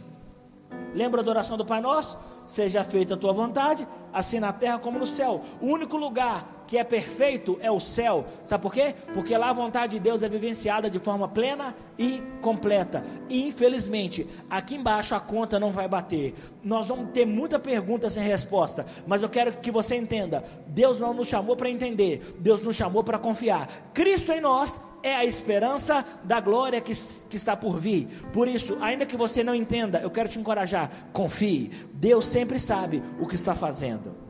[0.94, 2.18] Lembra a adoração do Pai Nosso?
[2.46, 5.42] Seja feita a tua vontade, assim na terra como no céu.
[5.60, 8.26] O único lugar que é perfeito é o céu.
[8.44, 8.94] Sabe por quê?
[9.12, 13.04] Porque lá a vontade de Deus é vivenciada de forma plena e completa.
[13.28, 16.34] E infelizmente, aqui embaixo a conta não vai bater.
[16.62, 21.14] Nós vamos ter muita pergunta sem resposta, mas eu quero que você entenda: Deus não
[21.14, 23.68] nos chamou para entender, Deus nos chamou para confiar.
[23.92, 26.92] Cristo em nós é a esperança da glória que,
[27.28, 28.06] que está por vir.
[28.32, 31.70] Por isso, ainda que você não entenda, eu quero te encorajar: confie.
[31.92, 34.23] Deus sempre sabe o que está fazendo.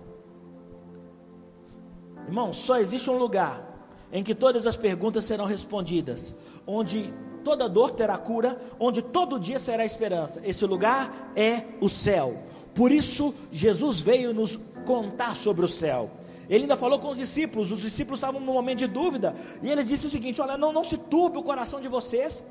[2.27, 3.75] Irmão, só existe um lugar
[4.13, 6.35] em que todas as perguntas serão respondidas,
[6.67, 10.41] onde toda dor terá cura, onde todo dia será esperança.
[10.45, 12.39] Esse lugar é o céu.
[12.75, 16.11] Por isso, Jesus veio nos contar sobre o céu.
[16.49, 19.83] Ele ainda falou com os discípulos, os discípulos estavam num momento de dúvida, e ele
[19.83, 22.45] disse o seguinte: Olha, não, não se turbe o coração de vocês.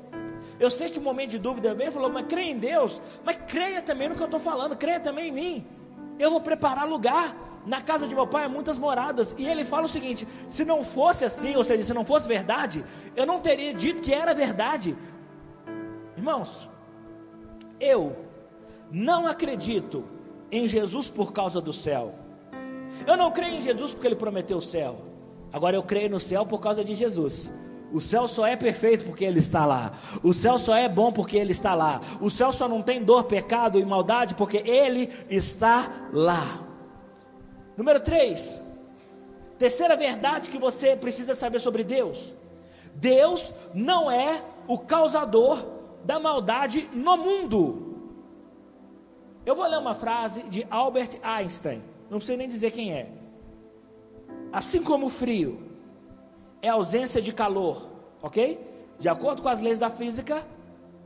[0.58, 3.36] Eu sei que o momento de dúvida vem, ele falou, mas creia em Deus, mas
[3.48, 5.66] creia também no que eu estou falando, creia também em mim.
[6.18, 7.36] Eu vou preparar lugar.
[7.66, 9.34] Na casa de meu pai há muitas moradas.
[9.38, 12.84] E ele fala o seguinte: se não fosse assim, ou seja, se não fosse verdade,
[13.16, 14.96] eu não teria dito que era verdade.
[16.16, 16.68] Irmãos,
[17.80, 18.16] eu
[18.90, 20.04] não acredito
[20.50, 22.14] em Jesus por causa do céu.
[23.06, 25.02] Eu não creio em Jesus porque ele prometeu o céu.
[25.52, 27.50] Agora eu creio no céu por causa de Jesus.
[27.92, 29.92] O céu só é perfeito porque Ele está lá.
[30.20, 32.00] O céu só é bom porque Ele está lá.
[32.20, 36.60] O céu só não tem dor, pecado e maldade porque Ele está lá.
[37.76, 38.62] Número 3.
[39.58, 42.34] Terceira verdade que você precisa saber sobre Deus:
[42.94, 45.64] Deus não é o causador
[46.04, 47.94] da maldade no mundo.
[49.46, 53.10] Eu vou ler uma frase de Albert Einstein, não precisa nem dizer quem é.
[54.52, 55.62] Assim como o frio
[56.62, 57.90] é ausência de calor,
[58.22, 58.58] ok?
[58.98, 60.46] De acordo com as leis da física,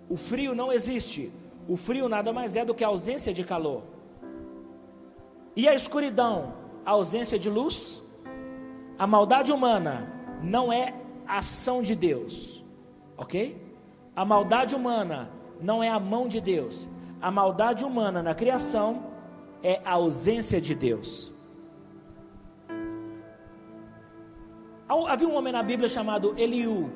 [0.09, 1.33] o frio não existe.
[1.68, 3.83] O frio nada mais é do que a ausência de calor.
[5.61, 6.55] E a escuridão,
[6.87, 8.01] a ausência de luz?
[8.97, 9.94] A maldade humana
[10.40, 10.94] não é
[11.27, 12.64] ação de Deus,
[13.16, 13.61] ok?
[14.14, 15.29] A maldade humana
[15.61, 16.87] não é a mão de Deus.
[17.21, 19.11] A maldade humana na criação
[19.61, 21.33] é a ausência de Deus.
[25.09, 26.88] Havia um homem na Bíblia chamado Eliú,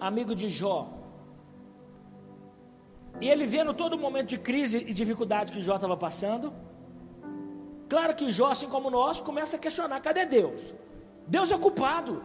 [0.00, 0.88] amigo de Jó.
[3.20, 6.52] E ele vendo todo o momento de crise e dificuldade que Jó estava passando,
[7.88, 10.74] Claro que Jó, assim como nós, começa a questionar: cadê Deus?
[11.26, 12.22] Deus é culpado.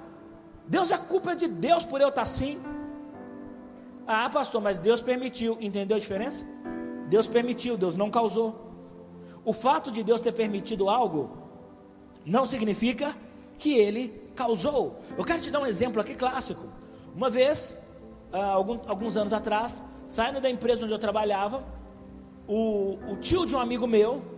[0.67, 2.61] Deus é culpa de Deus por eu estar assim.
[4.05, 5.57] Ah, pastor, mas Deus permitiu.
[5.61, 6.45] Entendeu a diferença?
[7.07, 8.71] Deus permitiu, Deus não causou.
[9.45, 11.37] O fato de Deus ter permitido algo
[12.25, 13.15] não significa
[13.57, 14.99] que ele causou.
[15.17, 16.67] Eu quero te dar um exemplo aqui clássico.
[17.15, 17.77] Uma vez,
[18.31, 21.63] ah, alguns anos atrás, saindo da empresa onde eu trabalhava,
[22.47, 24.32] o, o tio de um amigo meu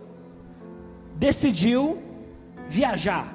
[1.16, 2.02] decidiu
[2.68, 3.34] viajar.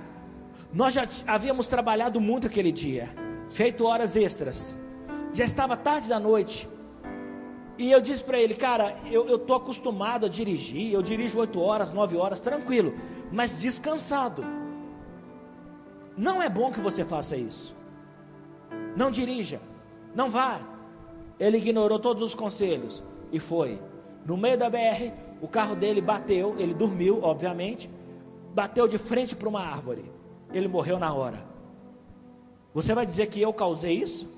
[0.74, 3.10] Nós já havíamos trabalhado muito aquele dia,
[3.50, 4.78] feito horas extras.
[5.34, 6.68] Já estava tarde da noite.
[7.78, 11.92] E eu disse para ele, cara, eu estou acostumado a dirigir, eu dirijo 8 horas,
[11.92, 12.94] 9 horas, tranquilo,
[13.32, 14.46] mas descansado.
[16.16, 17.76] Não é bom que você faça isso.
[18.96, 19.60] Não dirija,
[20.14, 20.62] não vá.
[21.40, 23.82] Ele ignorou todos os conselhos e foi.
[24.26, 27.90] No meio da BR, o carro dele bateu, ele dormiu, obviamente,
[28.54, 30.12] bateu de frente para uma árvore.
[30.54, 31.44] Ele morreu na hora.
[32.74, 34.32] Você vai dizer que eu causei isso?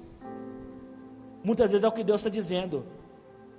[1.44, 2.86] Muitas vezes é o que Deus está dizendo.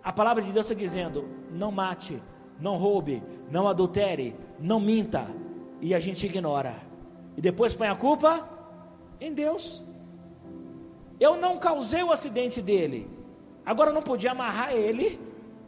[0.02, 2.20] A palavra de Deus está dizendo: não mate,
[2.58, 5.26] não roube, não adultere, não minta.
[5.82, 6.74] E a gente ignora.
[7.36, 8.48] E depois põe a culpa
[9.20, 9.84] em Deus.
[11.20, 13.06] Eu não causei o acidente dele.
[13.66, 15.20] Agora eu não podia amarrar ele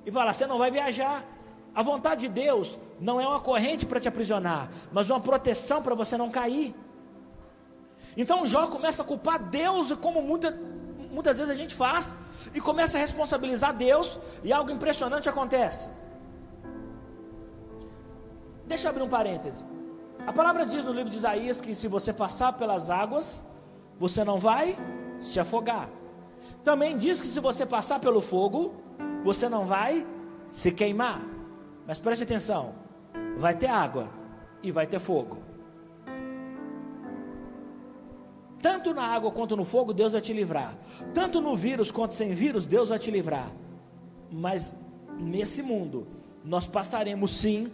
[0.06, 1.35] e falar: você não vai viajar.
[1.76, 5.94] A vontade de Deus não é uma corrente para te aprisionar, mas uma proteção para
[5.94, 6.74] você não cair.
[8.16, 10.58] Então Jó começa a culpar Deus, como muita,
[11.10, 12.16] muitas vezes a gente faz,
[12.54, 15.90] e começa a responsabilizar Deus, e algo impressionante acontece.
[18.66, 19.62] Deixa eu abrir um parêntese.
[20.26, 23.44] A palavra diz no livro de Isaías que se você passar pelas águas,
[23.98, 24.78] você não vai
[25.20, 25.90] se afogar.
[26.64, 28.74] Também diz que se você passar pelo fogo,
[29.22, 30.06] você não vai
[30.48, 31.35] se queimar.
[31.86, 32.74] Mas preste atenção:
[33.36, 34.10] vai ter água
[34.62, 35.38] e vai ter fogo.
[38.60, 40.76] Tanto na água quanto no fogo, Deus vai te livrar.
[41.14, 43.50] Tanto no vírus quanto sem vírus, Deus vai te livrar.
[44.30, 44.74] Mas
[45.20, 46.06] nesse mundo,
[46.44, 47.70] nós passaremos sim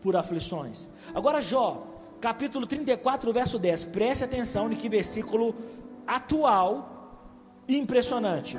[0.00, 0.88] por aflições.
[1.14, 1.86] Agora, Jó,
[2.20, 3.84] capítulo 34, verso 10.
[3.86, 5.54] Preste atenção em que versículo
[6.06, 7.20] atual
[7.66, 8.56] e impressionante.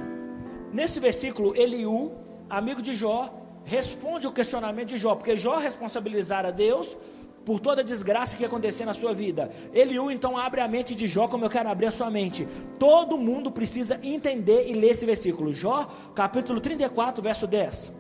[0.74, 2.12] Nesse versículo, Eliú,
[2.50, 3.34] amigo de Jó,
[3.68, 6.98] responde o questionamento de Jó, porque Jó responsabilizara Deus
[7.46, 9.52] por toda a desgraça que acontecer na sua vida.
[9.74, 12.48] Eliú então abre a mente de Jó como eu quero abrir a sua mente.
[12.80, 15.54] Todo mundo precisa entender e ler esse versículo.
[15.54, 17.92] Jó, capítulo 34, verso 10.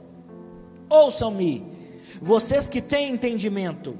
[0.89, 1.65] Ouçam-me,
[2.21, 3.97] vocês que têm entendimento.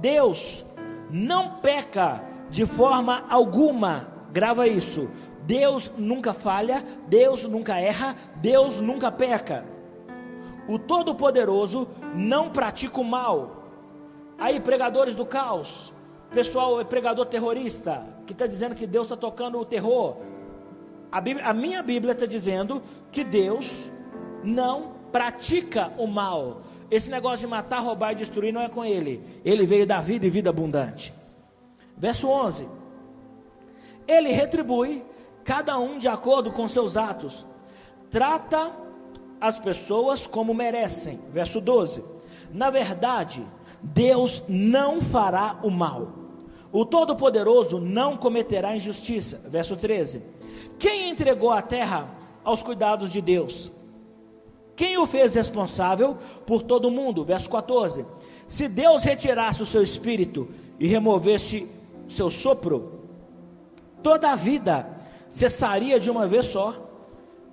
[0.00, 0.64] Deus
[1.10, 4.08] não peca de forma alguma.
[4.32, 5.08] Grava isso.
[5.46, 9.73] Deus nunca falha, Deus nunca erra, Deus nunca peca.
[10.66, 13.64] O Todo-Poderoso não pratica o mal.
[14.38, 15.92] Aí, pregadores do caos,
[16.30, 20.16] pessoal, é pregador terrorista, que está dizendo que Deus está tocando o terror.
[21.12, 23.88] A, Bíblia, a minha Bíblia está dizendo que Deus
[24.42, 26.62] não pratica o mal.
[26.90, 29.22] Esse negócio de matar, roubar e destruir não é com ele.
[29.44, 31.14] Ele veio da vida e vida abundante.
[31.96, 32.68] Verso 11:
[34.08, 35.04] Ele retribui
[35.44, 37.44] cada um de acordo com seus atos,
[38.10, 38.72] trata
[39.40, 41.18] as pessoas como merecem.
[41.32, 42.02] Verso 12:
[42.52, 43.44] Na verdade,
[43.82, 46.08] Deus não fará o mal.
[46.72, 49.40] O Todo-Poderoso não cometerá injustiça.
[49.48, 50.22] Verso 13:
[50.78, 52.08] Quem entregou a terra
[52.42, 53.70] aos cuidados de Deus?
[54.76, 57.24] Quem o fez responsável por todo o mundo?
[57.24, 58.04] Verso 14:
[58.48, 60.48] Se Deus retirasse o seu espírito
[60.80, 61.68] e removesse
[62.08, 63.00] seu sopro,
[64.02, 64.88] toda a vida
[65.28, 66.74] cessaria de uma vez só.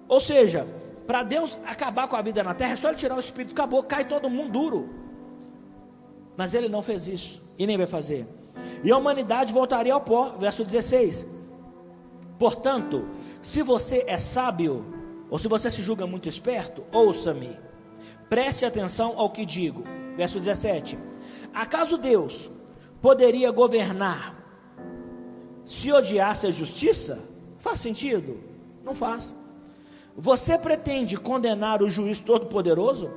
[0.08, 0.68] Ou seja,
[1.12, 3.84] para Deus acabar com a vida na terra, é só ele tirar o espírito, acabou,
[3.84, 4.89] cai todo mundo duro.
[6.38, 8.26] Mas ele não fez isso e nem vai fazer.
[8.82, 11.28] E a humanidade voltaria ao pó, verso 16.
[12.39, 13.09] Portanto,
[13.41, 14.86] se você é sábio,
[15.30, 17.59] ou se você se julga muito esperto, ouça-me.
[18.30, 19.84] Preste atenção ao que digo.
[20.16, 20.97] Verso 17.
[21.53, 22.49] Acaso Deus
[23.01, 24.34] poderia governar
[25.66, 27.22] se odiasse a justiça?
[27.59, 28.39] Faz sentido?
[28.82, 29.41] Não faz.
[30.18, 33.09] Você pretende condenar o juiz todo-poderoso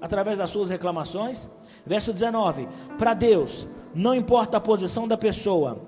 [0.00, 1.48] através das suas reclamações?
[1.86, 2.68] Verso 19:
[2.98, 5.78] Para Deus, não importa a posição da pessoa,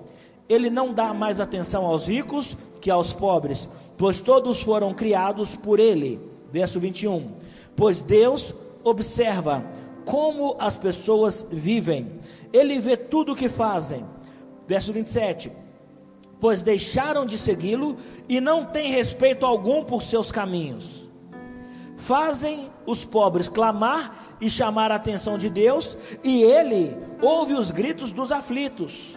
[0.47, 5.79] Ele não dá mais atenção aos ricos que aos pobres, pois todos foram criados por
[5.79, 6.19] Ele.
[6.51, 7.31] Verso 21:
[7.75, 8.53] Pois Deus
[8.83, 9.63] observa
[10.05, 12.19] como as pessoas vivem,
[12.51, 14.05] Ele vê tudo o que fazem.
[14.67, 15.51] Verso 27:
[16.41, 17.95] Pois deixaram de segui-lo
[18.27, 21.07] e não têm respeito algum por seus caminhos.
[21.95, 28.11] Fazem os pobres clamar e chamar a atenção de Deus, e ele ouve os gritos
[28.11, 29.15] dos aflitos.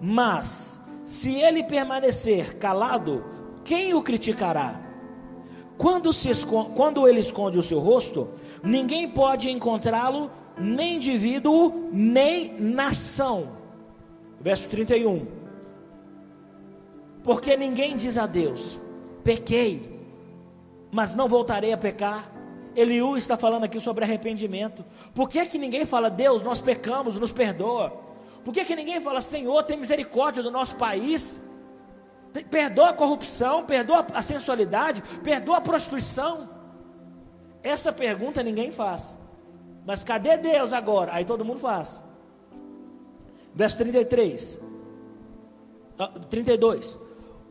[0.00, 3.22] Mas, se ele permanecer calado,
[3.62, 4.80] quem o criticará?
[5.76, 8.30] Quando, esconde, quando ele esconde o seu rosto,
[8.64, 13.48] ninguém pode encontrá-lo, nem indivíduo, nem nação.
[14.40, 15.45] Verso 31.
[17.26, 18.78] Porque ninguém diz a Deus:
[19.24, 20.00] pequei,
[20.92, 22.30] mas não voltarei a pecar.
[22.74, 24.84] Eliú está falando aqui sobre arrependimento.
[25.14, 27.90] Por que, que ninguém fala, Deus, nós pecamos, nos perdoa?
[28.44, 31.40] Por que, que ninguém fala, Senhor, tem misericórdia do nosso país?
[32.50, 36.48] Perdoa a corrupção, perdoa a sensualidade, perdoa a prostituição.
[37.62, 39.16] Essa pergunta ninguém faz.
[39.86, 41.14] Mas cadê Deus agora?
[41.14, 42.02] Aí todo mundo faz.
[43.54, 44.60] Verso 33.
[46.28, 47.05] 32.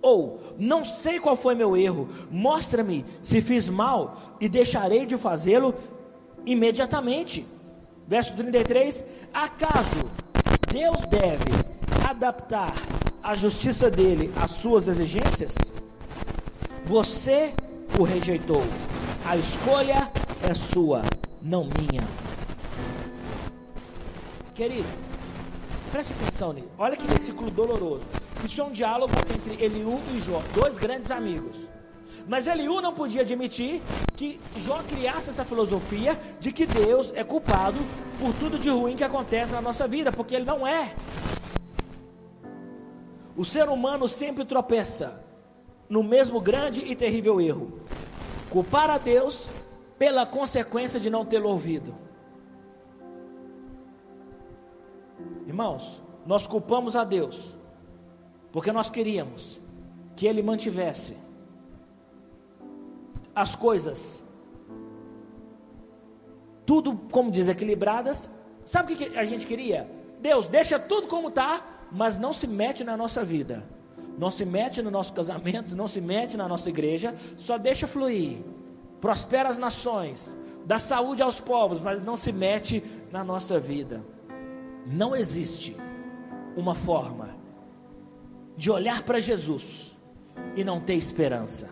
[0.06, 5.74] Ou, não sei qual foi meu erro, mostra-me se fiz mal e deixarei de fazê-lo
[6.45, 7.43] imediatamente.
[8.08, 9.03] Verso 33:
[9.34, 10.06] Acaso
[10.72, 11.51] Deus deve
[12.08, 12.76] adaptar
[13.24, 15.56] a justiça dele às suas exigências?
[16.86, 17.51] Você
[17.99, 18.62] o rejeitou,
[19.26, 20.12] a escolha
[20.47, 21.01] é sua,
[21.41, 22.03] não minha.
[24.53, 24.88] Querido,
[25.91, 26.70] preste atenção nisso.
[26.78, 28.06] Olha que versículo doloroso.
[28.46, 31.68] Isso é um diálogo entre Eliú e Jó, dois grandes amigos.
[32.28, 33.82] Mas Eliú não podia admitir
[34.16, 37.80] que Jó criasse essa filosofia de que Deus é culpado
[38.20, 40.93] por tudo de ruim que acontece na nossa vida, porque ele não é.
[43.36, 45.26] O ser humano sempre tropeça
[45.89, 47.80] no mesmo grande e terrível erro:
[48.52, 49.50] culpar a Deus
[49.98, 51.96] pela consequência de não tê-lo ouvido.
[55.48, 57.55] Irmãos, nós culpamos a Deus
[58.56, 59.60] porque nós queríamos
[60.16, 61.18] que ele mantivesse
[63.36, 64.24] as coisas
[66.66, 68.32] tudo, como diz, equilibradas.
[68.66, 69.91] Sabe o que a gente queria?
[70.22, 73.68] Deus, deixa tudo como está, mas não se mete na nossa vida.
[74.18, 78.38] Não se mete no nosso casamento, não se mete na nossa igreja, só deixa fluir.
[79.01, 80.32] Prospera as nações,
[80.66, 82.82] dá saúde aos povos, mas não se mete
[83.12, 84.01] na nossa vida.
[84.88, 85.76] Não existe
[86.56, 87.36] uma forma
[88.58, 89.95] de olhar para Jesus
[90.56, 91.70] e não ter esperança.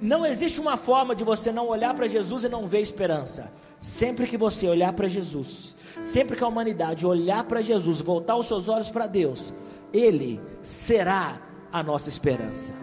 [0.00, 3.52] Não existe uma forma de você não olhar para Jesus e não ver esperança.
[3.80, 8.46] Sempre que você olhar para Jesus, sempre que a humanidade olhar para Jesus, voltar os
[8.46, 9.52] seus olhos para Deus,
[9.92, 11.40] Ele será
[11.72, 12.74] a nossa esperança.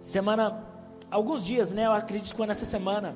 [0.00, 0.64] Semana,
[1.10, 1.84] alguns dias, né?
[1.84, 3.14] Eu acredito que foi nessa semana.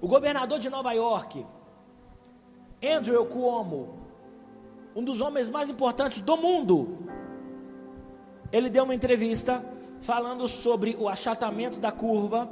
[0.00, 1.44] O governador de Nova York,
[2.82, 4.05] Andrew Cuomo,
[4.96, 7.06] um dos homens mais importantes do mundo,
[8.50, 9.62] ele deu uma entrevista
[10.00, 12.50] falando sobre o achatamento da curva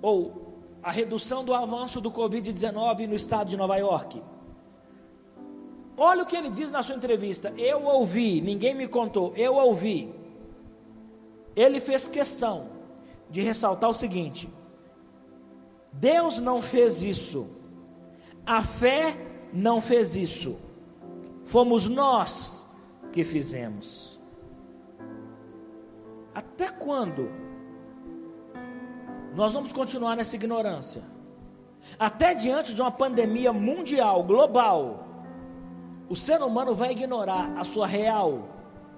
[0.00, 4.22] ou a redução do avanço do Covid-19 no estado de Nova York.
[5.96, 7.52] Olha o que ele diz na sua entrevista.
[7.58, 10.14] Eu ouvi, ninguém me contou, eu ouvi.
[11.56, 12.68] Ele fez questão
[13.28, 14.48] de ressaltar o seguinte:
[15.92, 17.48] Deus não fez isso,
[18.46, 19.16] a fé
[19.52, 20.56] não fez isso,
[21.52, 22.64] fomos nós
[23.12, 24.18] que fizemos.
[26.34, 27.30] Até quando
[29.34, 31.02] nós vamos continuar nessa ignorância?
[31.98, 35.06] Até diante de uma pandemia mundial, global,
[36.08, 38.48] o ser humano vai ignorar a sua real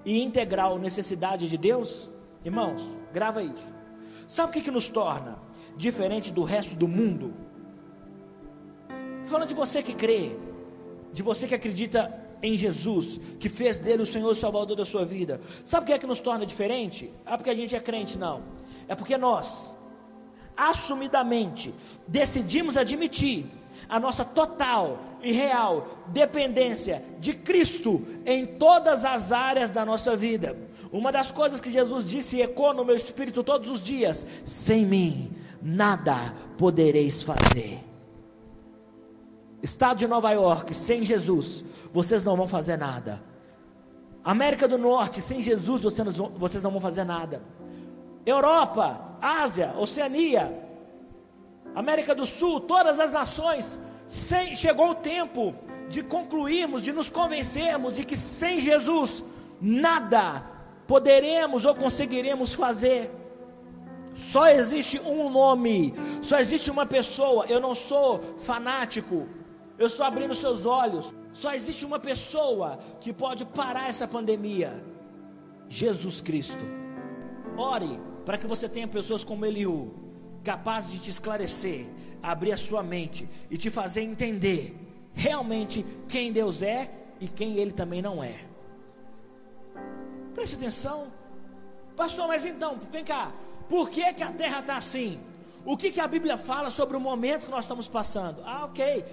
[0.05, 2.09] e integral necessidade de Deus?
[2.45, 3.73] Irmãos, grava isso.
[4.29, 5.39] Sabe o que, que nos torna
[5.75, 7.33] diferente do resto do mundo?
[9.15, 10.37] Estou falando de você que crê,
[11.11, 15.05] de você que acredita em Jesus, que fez dele o Senhor e Salvador da sua
[15.05, 15.39] vida.
[15.63, 17.11] Sabe o que é que nos torna diferente?
[17.25, 18.43] Ah, porque a gente é crente, não.
[18.87, 19.73] É porque nós,
[20.55, 21.73] assumidamente,
[22.07, 23.45] decidimos admitir
[23.89, 30.57] a nossa total e real dependência de Cristo em todas as áreas da nossa vida.
[30.91, 34.85] Uma das coisas que Jesus disse e ecoa no meu espírito todos os dias: sem
[34.85, 35.31] mim
[35.61, 37.84] nada podereis fazer.
[39.61, 43.21] Estado de Nova York, sem Jesus, vocês não vão fazer nada.
[44.23, 47.41] América do Norte, sem Jesus, vocês não vão fazer nada.
[48.25, 50.51] Europa, Ásia, Oceania,
[51.75, 55.53] América do Sul, todas as nações, sem, chegou o tempo
[55.89, 59.23] de concluirmos, de nos convencermos de que sem Jesus
[59.61, 60.43] nada
[60.87, 63.11] poderemos ou conseguiremos fazer.
[64.15, 67.45] Só existe um nome, só existe uma pessoa.
[67.47, 69.27] Eu não sou fanático,
[69.77, 71.13] eu estou abrindo seus olhos.
[71.33, 74.83] Só existe uma pessoa que pode parar essa pandemia:
[75.67, 76.65] Jesus Cristo.
[77.57, 79.93] Ore para que você tenha pessoas como Eliú,
[80.43, 81.85] capazes de te esclarecer,
[82.21, 84.75] abrir a sua mente e te fazer entender
[85.13, 88.41] realmente quem Deus é e quem Ele também não é.
[90.33, 91.11] Preste atenção,
[91.95, 92.27] pastor.
[92.27, 93.31] Mas então, vem cá,
[93.69, 95.19] por que, que a terra está assim?
[95.63, 98.41] O que, que a Bíblia fala sobre o momento que nós estamos passando?
[98.45, 99.03] Ah, ok.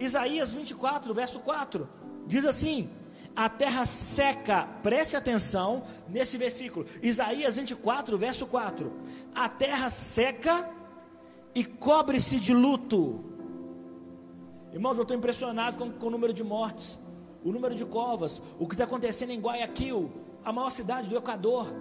[0.00, 1.88] Isaías 24, verso 4,
[2.26, 2.88] diz assim:
[3.34, 8.92] a terra seca, preste atenção nesse versículo, Isaías 24, verso 4:
[9.34, 10.68] a terra seca
[11.54, 13.24] e cobre-se de luto.
[14.72, 16.98] Irmãos, eu estou impressionado com, com o número de mortes,
[17.44, 20.10] o número de covas, o que está acontecendo em Guayaquil,
[20.44, 21.72] a maior cidade do Equador,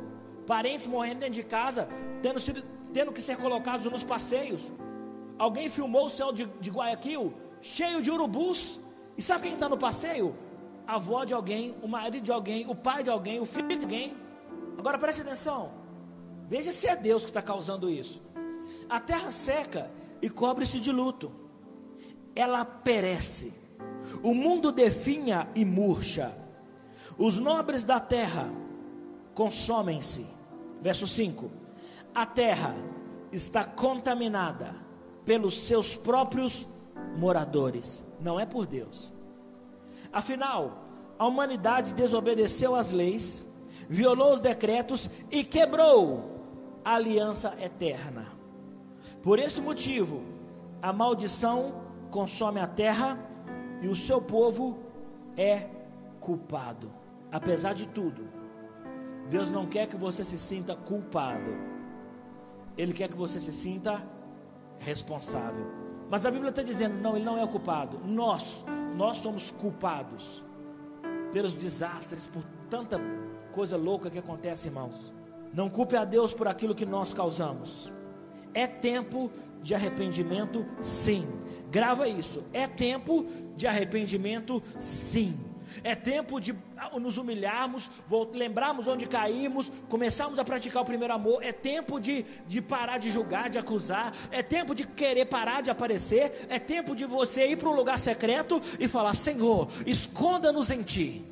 [0.46, 1.90] parentes morrendo dentro de casa,
[2.22, 4.72] tendo, sido, tendo que ser colocados nos passeios.
[5.38, 7.34] Alguém filmou o céu de, de Guayaquil
[7.68, 8.80] cheio de urubus.
[9.18, 10.36] E sabe quem está no passeio?
[10.86, 13.84] A avó de alguém, o marido de alguém, o pai de alguém, o filho de
[13.84, 14.16] alguém.
[14.78, 15.72] Agora preste atenção.
[16.48, 18.22] Veja se é Deus que está causando isso.
[18.90, 19.92] A terra seca
[20.22, 21.32] e cobre-se de luto.
[22.36, 23.54] Ela perece.
[24.24, 26.38] O mundo definha e murcha.
[27.18, 28.50] Os nobres da terra
[29.34, 30.26] consomem-se.
[30.82, 31.52] Verso 5:
[32.16, 32.76] A terra
[33.32, 34.74] está contaminada
[35.26, 36.66] pelos seus próprios
[37.18, 39.14] moradores, não é por Deus.
[40.12, 40.82] Afinal,
[41.18, 43.46] a humanidade desobedeceu às leis,
[43.90, 48.28] violou os decretos e quebrou a aliança eterna.
[49.22, 50.24] Por esse motivo,
[50.82, 51.82] a maldição
[52.12, 53.20] consome a terra
[53.82, 54.78] e o seu povo
[55.36, 55.68] é
[56.20, 56.92] culpado.
[57.32, 58.28] Apesar de tudo,
[59.30, 61.52] Deus não quer que você se sinta culpado,
[62.78, 64.02] Ele quer que você se sinta
[64.80, 65.77] responsável.
[66.10, 68.00] Mas a Bíblia está dizendo: não, ele não é o culpado.
[68.06, 68.64] Nós,
[68.96, 70.44] nós somos culpados
[71.32, 73.00] pelos desastres, por tanta
[73.52, 75.14] coisa louca que acontece, irmãos.
[75.54, 77.92] Não culpe a Deus por aquilo que nós causamos.
[78.54, 79.32] É tempo
[79.62, 81.28] de arrependimento, sim.
[81.70, 82.44] Grava isso.
[82.54, 85.38] É tempo de arrependimento, sim.
[85.84, 86.56] É tempo de
[87.00, 87.90] nos humilharmos,
[88.34, 91.44] lembrarmos onde caímos, começarmos a praticar o primeiro amor.
[91.44, 94.14] É tempo de, de parar de julgar, de acusar.
[94.32, 96.48] É tempo de querer parar de aparecer.
[96.50, 101.26] É tempo de você ir para um lugar secreto e falar: Senhor, esconda-nos em Ti.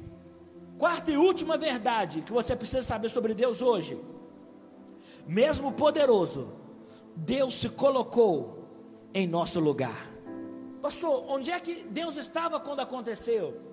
[0.77, 3.97] Quarta e última verdade que você precisa saber sobre Deus hoje.
[5.27, 6.53] mesmo poderoso,
[7.15, 8.67] Deus se colocou
[9.13, 10.07] em nosso lugar.
[10.81, 13.64] Pastor, onde é que Deus estava quando aconteceu?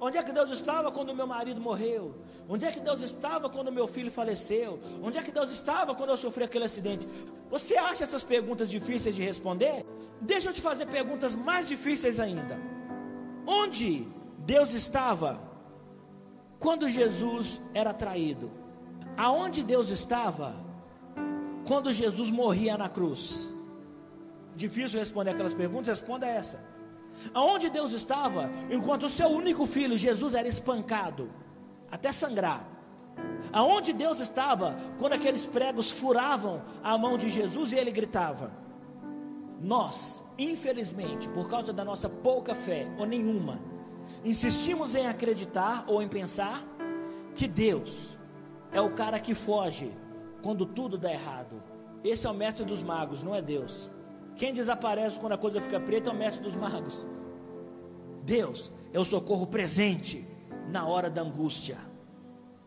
[0.00, 2.14] Onde é que Deus estava quando meu marido morreu?
[2.48, 4.78] Onde é que Deus estava quando meu filho faleceu?
[5.02, 7.08] Onde é que Deus estava quando eu sofri aquele acidente?
[7.48, 9.86] Você acha essas perguntas difíceis de responder?
[10.20, 12.58] Deixa eu te fazer perguntas mais difíceis ainda.
[13.46, 14.06] Onde
[14.38, 15.40] Deus estava
[16.58, 18.50] quando Jesus era traído?
[19.16, 20.54] Aonde Deus estava
[21.66, 23.54] quando Jesus morria na cruz?
[24.56, 26.73] Difícil responder aquelas perguntas, responda essa.
[27.32, 31.30] Aonde Deus estava enquanto o seu único filho, Jesus, era espancado,
[31.90, 32.66] até sangrar?
[33.52, 38.50] Aonde Deus estava quando aqueles pregos furavam a mão de Jesus e ele gritava?
[39.60, 43.60] Nós, infelizmente, por causa da nossa pouca fé ou nenhuma,
[44.24, 46.62] insistimos em acreditar ou em pensar
[47.34, 48.16] que Deus
[48.72, 49.90] é o cara que foge
[50.42, 51.62] quando tudo dá errado.
[52.02, 53.90] Esse é o mestre dos magos, não é Deus.
[54.36, 57.06] Quem desaparece quando a coisa fica preta é o mestre dos magos.
[58.24, 60.26] Deus é o socorro presente
[60.68, 61.78] na hora da angústia.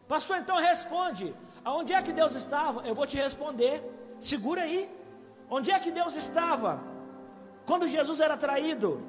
[0.07, 2.87] Pastor, então responde: aonde é que Deus estava?
[2.87, 3.83] Eu vou te responder.
[4.19, 4.89] Segura aí.
[5.49, 6.81] Onde é que Deus estava?
[7.65, 9.01] Quando Jesus era traído,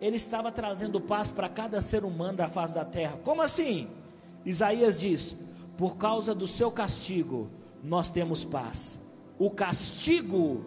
[0.00, 3.18] Ele estava trazendo paz para cada ser humano da face da terra.
[3.24, 3.88] Como assim?
[4.44, 5.36] Isaías diz:
[5.76, 7.50] por causa do seu castigo,
[7.82, 8.98] nós temos paz.
[9.38, 10.64] O castigo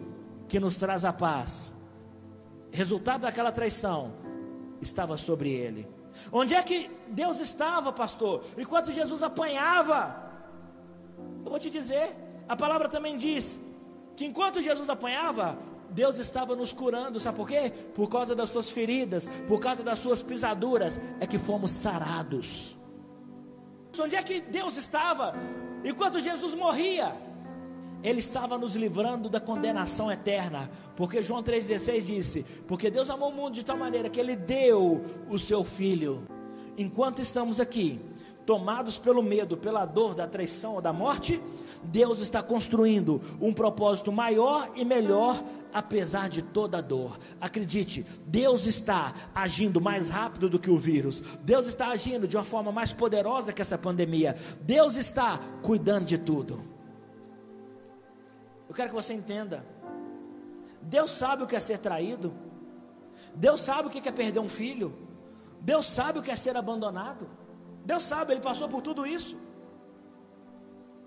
[0.48, 1.72] que nos traz a paz,
[2.70, 4.12] resultado daquela traição,
[4.80, 5.88] estava sobre ele.
[6.32, 8.44] Onde é que Deus estava, pastor?
[8.56, 10.14] Enquanto Jesus apanhava,
[11.44, 12.14] eu vou te dizer,
[12.48, 13.58] a palavra também diz
[14.16, 15.58] que enquanto Jesus apanhava,
[15.90, 17.72] Deus estava nos curando, sabe por quê?
[17.94, 22.76] Por causa das suas feridas, por causa das suas pisaduras, é que fomos sarados.
[23.98, 25.34] Onde é que Deus estava?
[25.84, 27.14] Enquanto Jesus morria,
[28.04, 33.34] ele estava nos livrando da condenação eterna, porque João 3,16 disse: Porque Deus amou o
[33.34, 36.26] mundo de tal maneira que Ele deu o seu Filho.
[36.76, 37.98] Enquanto estamos aqui,
[38.44, 41.40] tomados pelo medo, pela dor da traição ou da morte,
[41.84, 45.42] Deus está construindo um propósito maior e melhor,
[45.72, 47.18] apesar de toda a dor.
[47.40, 52.44] Acredite, Deus está agindo mais rápido do que o vírus, Deus está agindo de uma
[52.44, 56.73] forma mais poderosa que essa pandemia, Deus está cuidando de tudo.
[58.68, 59.64] Eu quero que você entenda.
[60.80, 62.32] Deus sabe o que é ser traído.
[63.34, 64.96] Deus sabe o que é perder um filho.
[65.60, 67.28] Deus sabe o que é ser abandonado.
[67.84, 69.36] Deus sabe, Ele passou por tudo isso.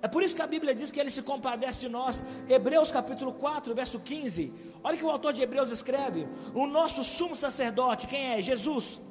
[0.01, 2.23] É por isso que a Bíblia diz que Ele se compadece de nós.
[2.47, 4.53] Hebreus capítulo 4, verso 15.
[4.83, 8.41] Olha que o autor de Hebreus escreve: O nosso sumo sacerdote, quem é?
[8.41, 9.01] Jesus,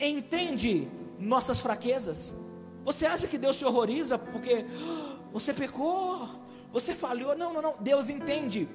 [0.00, 0.88] entende
[1.18, 2.34] nossas fraquezas.
[2.84, 6.41] Você acha que Deus se horroriza porque ah, você pecou?
[6.72, 7.36] Você falhou.
[7.36, 7.74] Não, não, não.
[7.78, 8.68] Deus entende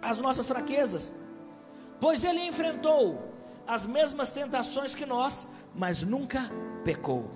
[0.00, 1.12] as nossas fraquezas,
[2.00, 3.32] pois Ele enfrentou
[3.66, 6.50] as mesmas tentações que nós, mas nunca
[6.84, 7.30] pecou.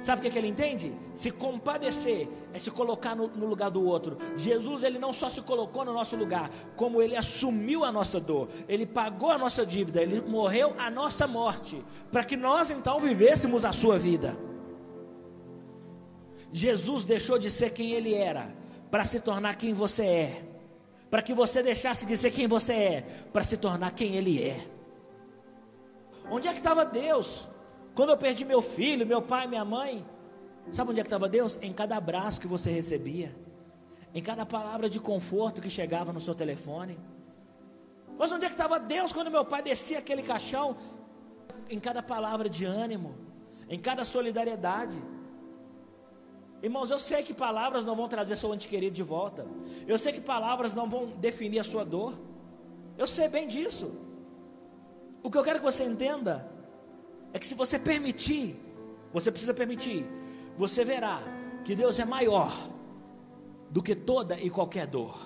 [0.00, 0.94] Sabe o que, é que ele entende?
[1.14, 4.16] Se compadecer é se colocar no, no, lugar do outro.
[4.34, 8.48] Jesus, ele não só se colocou no nosso lugar, como ele assumiu a nossa dor,
[8.66, 13.62] ele pagou a nossa dívida, ele morreu a nossa morte, para que nós então vivêssemos
[13.62, 14.38] a sua vida.
[16.50, 18.59] Jesus deixou de ser quem ele era
[18.90, 20.44] para se tornar quem você é,
[21.10, 23.00] para que você deixasse de ser quem você é,
[23.32, 24.66] para se tornar quem Ele é.
[26.30, 27.48] Onde é que estava Deus?
[27.94, 30.06] Quando eu perdi meu filho, meu pai, minha mãe,
[30.70, 31.58] sabe onde é que estava Deus?
[31.60, 33.34] Em cada abraço que você recebia,
[34.14, 36.98] em cada palavra de conforto que chegava no seu telefone.
[38.18, 40.76] Mas onde é que estava Deus quando meu pai descia aquele caixão?
[41.68, 43.16] Em cada palavra de ânimo,
[43.68, 45.00] em cada solidariedade.
[46.62, 49.46] Irmãos, eu sei que palavras não vão trazer seu ente querido de volta.
[49.86, 52.14] Eu sei que palavras não vão definir a sua dor.
[52.98, 53.90] Eu sei bem disso.
[55.22, 56.46] O que eu quero que você entenda
[57.32, 58.56] é que se você permitir,
[59.12, 60.04] você precisa permitir,
[60.56, 61.22] você verá
[61.64, 62.52] que Deus é maior
[63.70, 65.16] do que toda e qualquer dor.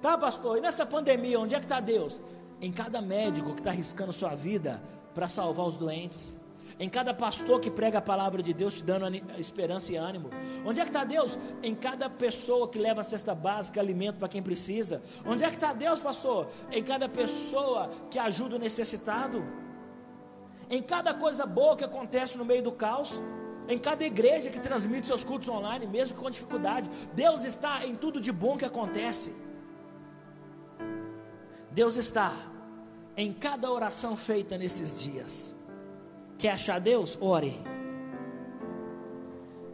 [0.00, 0.58] Tá, pastor?
[0.58, 2.20] E nessa pandemia, onde é que está Deus?
[2.60, 4.82] Em cada médico que está arriscando sua vida
[5.14, 6.34] para salvar os doentes
[6.78, 10.30] em cada pastor que prega a palavra de Deus, te dando esperança e ânimo.
[10.64, 11.36] Onde é que está Deus?
[11.60, 15.02] Em cada pessoa que leva a cesta básica, alimento para quem precisa.
[15.26, 16.48] Onde é que está Deus, pastor?
[16.70, 19.44] Em cada pessoa que ajuda o necessitado.
[20.70, 23.20] Em cada coisa boa que acontece no meio do caos.
[23.68, 26.88] Em cada igreja que transmite seus cultos online, mesmo com dificuldade.
[27.12, 29.34] Deus está em tudo de bom que acontece.
[31.72, 32.32] Deus está
[33.16, 35.57] em cada oração feita nesses dias.
[36.38, 37.18] Quer achar Deus?
[37.20, 37.58] Ore.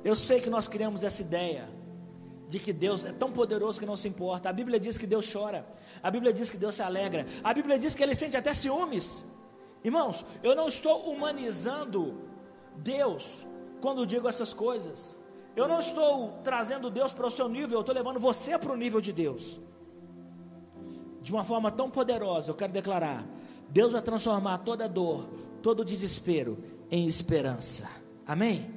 [0.03, 1.69] Eu sei que nós criamos essa ideia
[2.49, 4.49] de que Deus é tão poderoso que não se importa.
[4.49, 5.67] A Bíblia diz que Deus chora.
[6.03, 7.27] A Bíblia diz que Deus se alegra.
[7.43, 9.25] A Bíblia diz que ele sente até ciúmes.
[9.83, 12.15] Irmãos, eu não estou humanizando
[12.77, 13.47] Deus
[13.81, 15.19] quando digo essas coisas.
[15.55, 18.77] Eu não estou trazendo Deus para o seu nível, eu estou levando você para o
[18.77, 19.61] nível de Deus.
[21.23, 23.25] De uma forma tão poderosa, eu quero declarar:
[23.69, 25.27] Deus vai transformar toda dor,
[25.65, 26.59] todo desespero
[26.91, 27.89] em esperança.
[28.27, 28.71] Amém?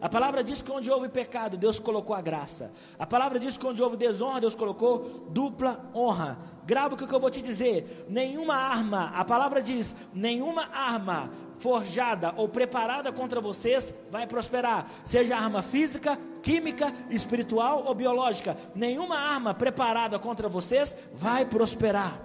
[0.00, 2.72] A palavra diz que onde houve pecado, Deus colocou a graça.
[2.98, 6.36] A palavra diz que onde houve desonra, Deus colocou dupla honra.
[6.66, 12.34] Grava o que eu vou te dizer: nenhuma arma, a palavra diz, nenhuma arma forjada
[12.36, 18.56] ou preparada contra vocês vai prosperar, seja arma física, química, espiritual ou biológica.
[18.74, 22.20] Nenhuma arma preparada contra vocês vai prosperar.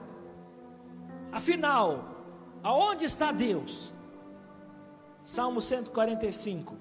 [1.31, 2.14] Afinal,
[2.65, 3.93] aonde está Deus?
[5.23, 6.75] Salmo 145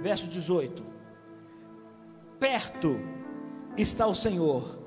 [0.00, 0.82] verso 18:
[2.40, 2.98] Perto
[3.76, 4.78] está o Senhor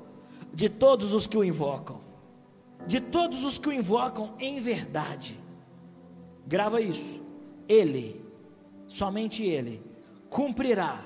[0.51, 2.01] de todos os que o invocam,
[2.87, 5.39] de todos os que o invocam em verdade.
[6.47, 7.23] Grava isso.
[7.67, 8.23] Ele,
[8.87, 9.81] somente Ele,
[10.29, 11.05] cumprirá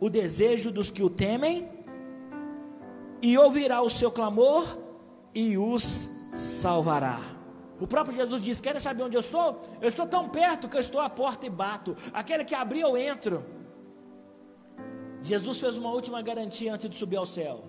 [0.00, 1.68] o desejo dos que o temem
[3.20, 4.78] e ouvirá o seu clamor
[5.34, 7.31] e os salvará.
[7.82, 9.60] O próprio Jesus disse: Querem saber onde eu estou?
[9.80, 11.96] Eu estou tão perto que eu estou à porta e bato.
[12.14, 13.44] Aquele que abrir, eu entro.
[15.20, 17.64] Jesus fez uma última garantia antes de subir ao céu: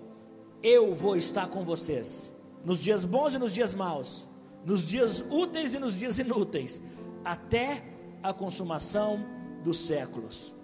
[0.62, 2.32] Eu vou estar com vocês,
[2.64, 4.24] nos dias bons e nos dias maus,
[4.64, 6.80] nos dias úteis e nos dias inúteis,
[7.24, 7.82] até
[8.22, 9.18] a consumação
[9.64, 10.54] dos séculos.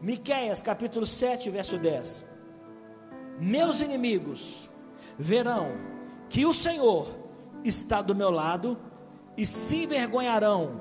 [0.00, 2.24] Miqueias capítulo 7, verso 10.
[3.40, 4.70] Meus inimigos
[5.18, 5.72] verão
[6.28, 7.23] que o Senhor
[7.64, 8.78] está do meu lado
[9.36, 10.80] e se envergonharão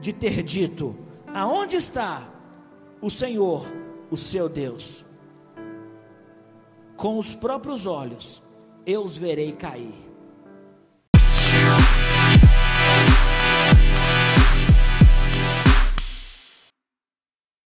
[0.00, 0.96] de ter dito:
[1.34, 2.22] Aonde está
[3.02, 3.66] o Senhor,
[4.10, 5.04] o seu Deus?
[6.96, 8.42] Com os próprios olhos
[8.86, 10.07] eu os verei cair.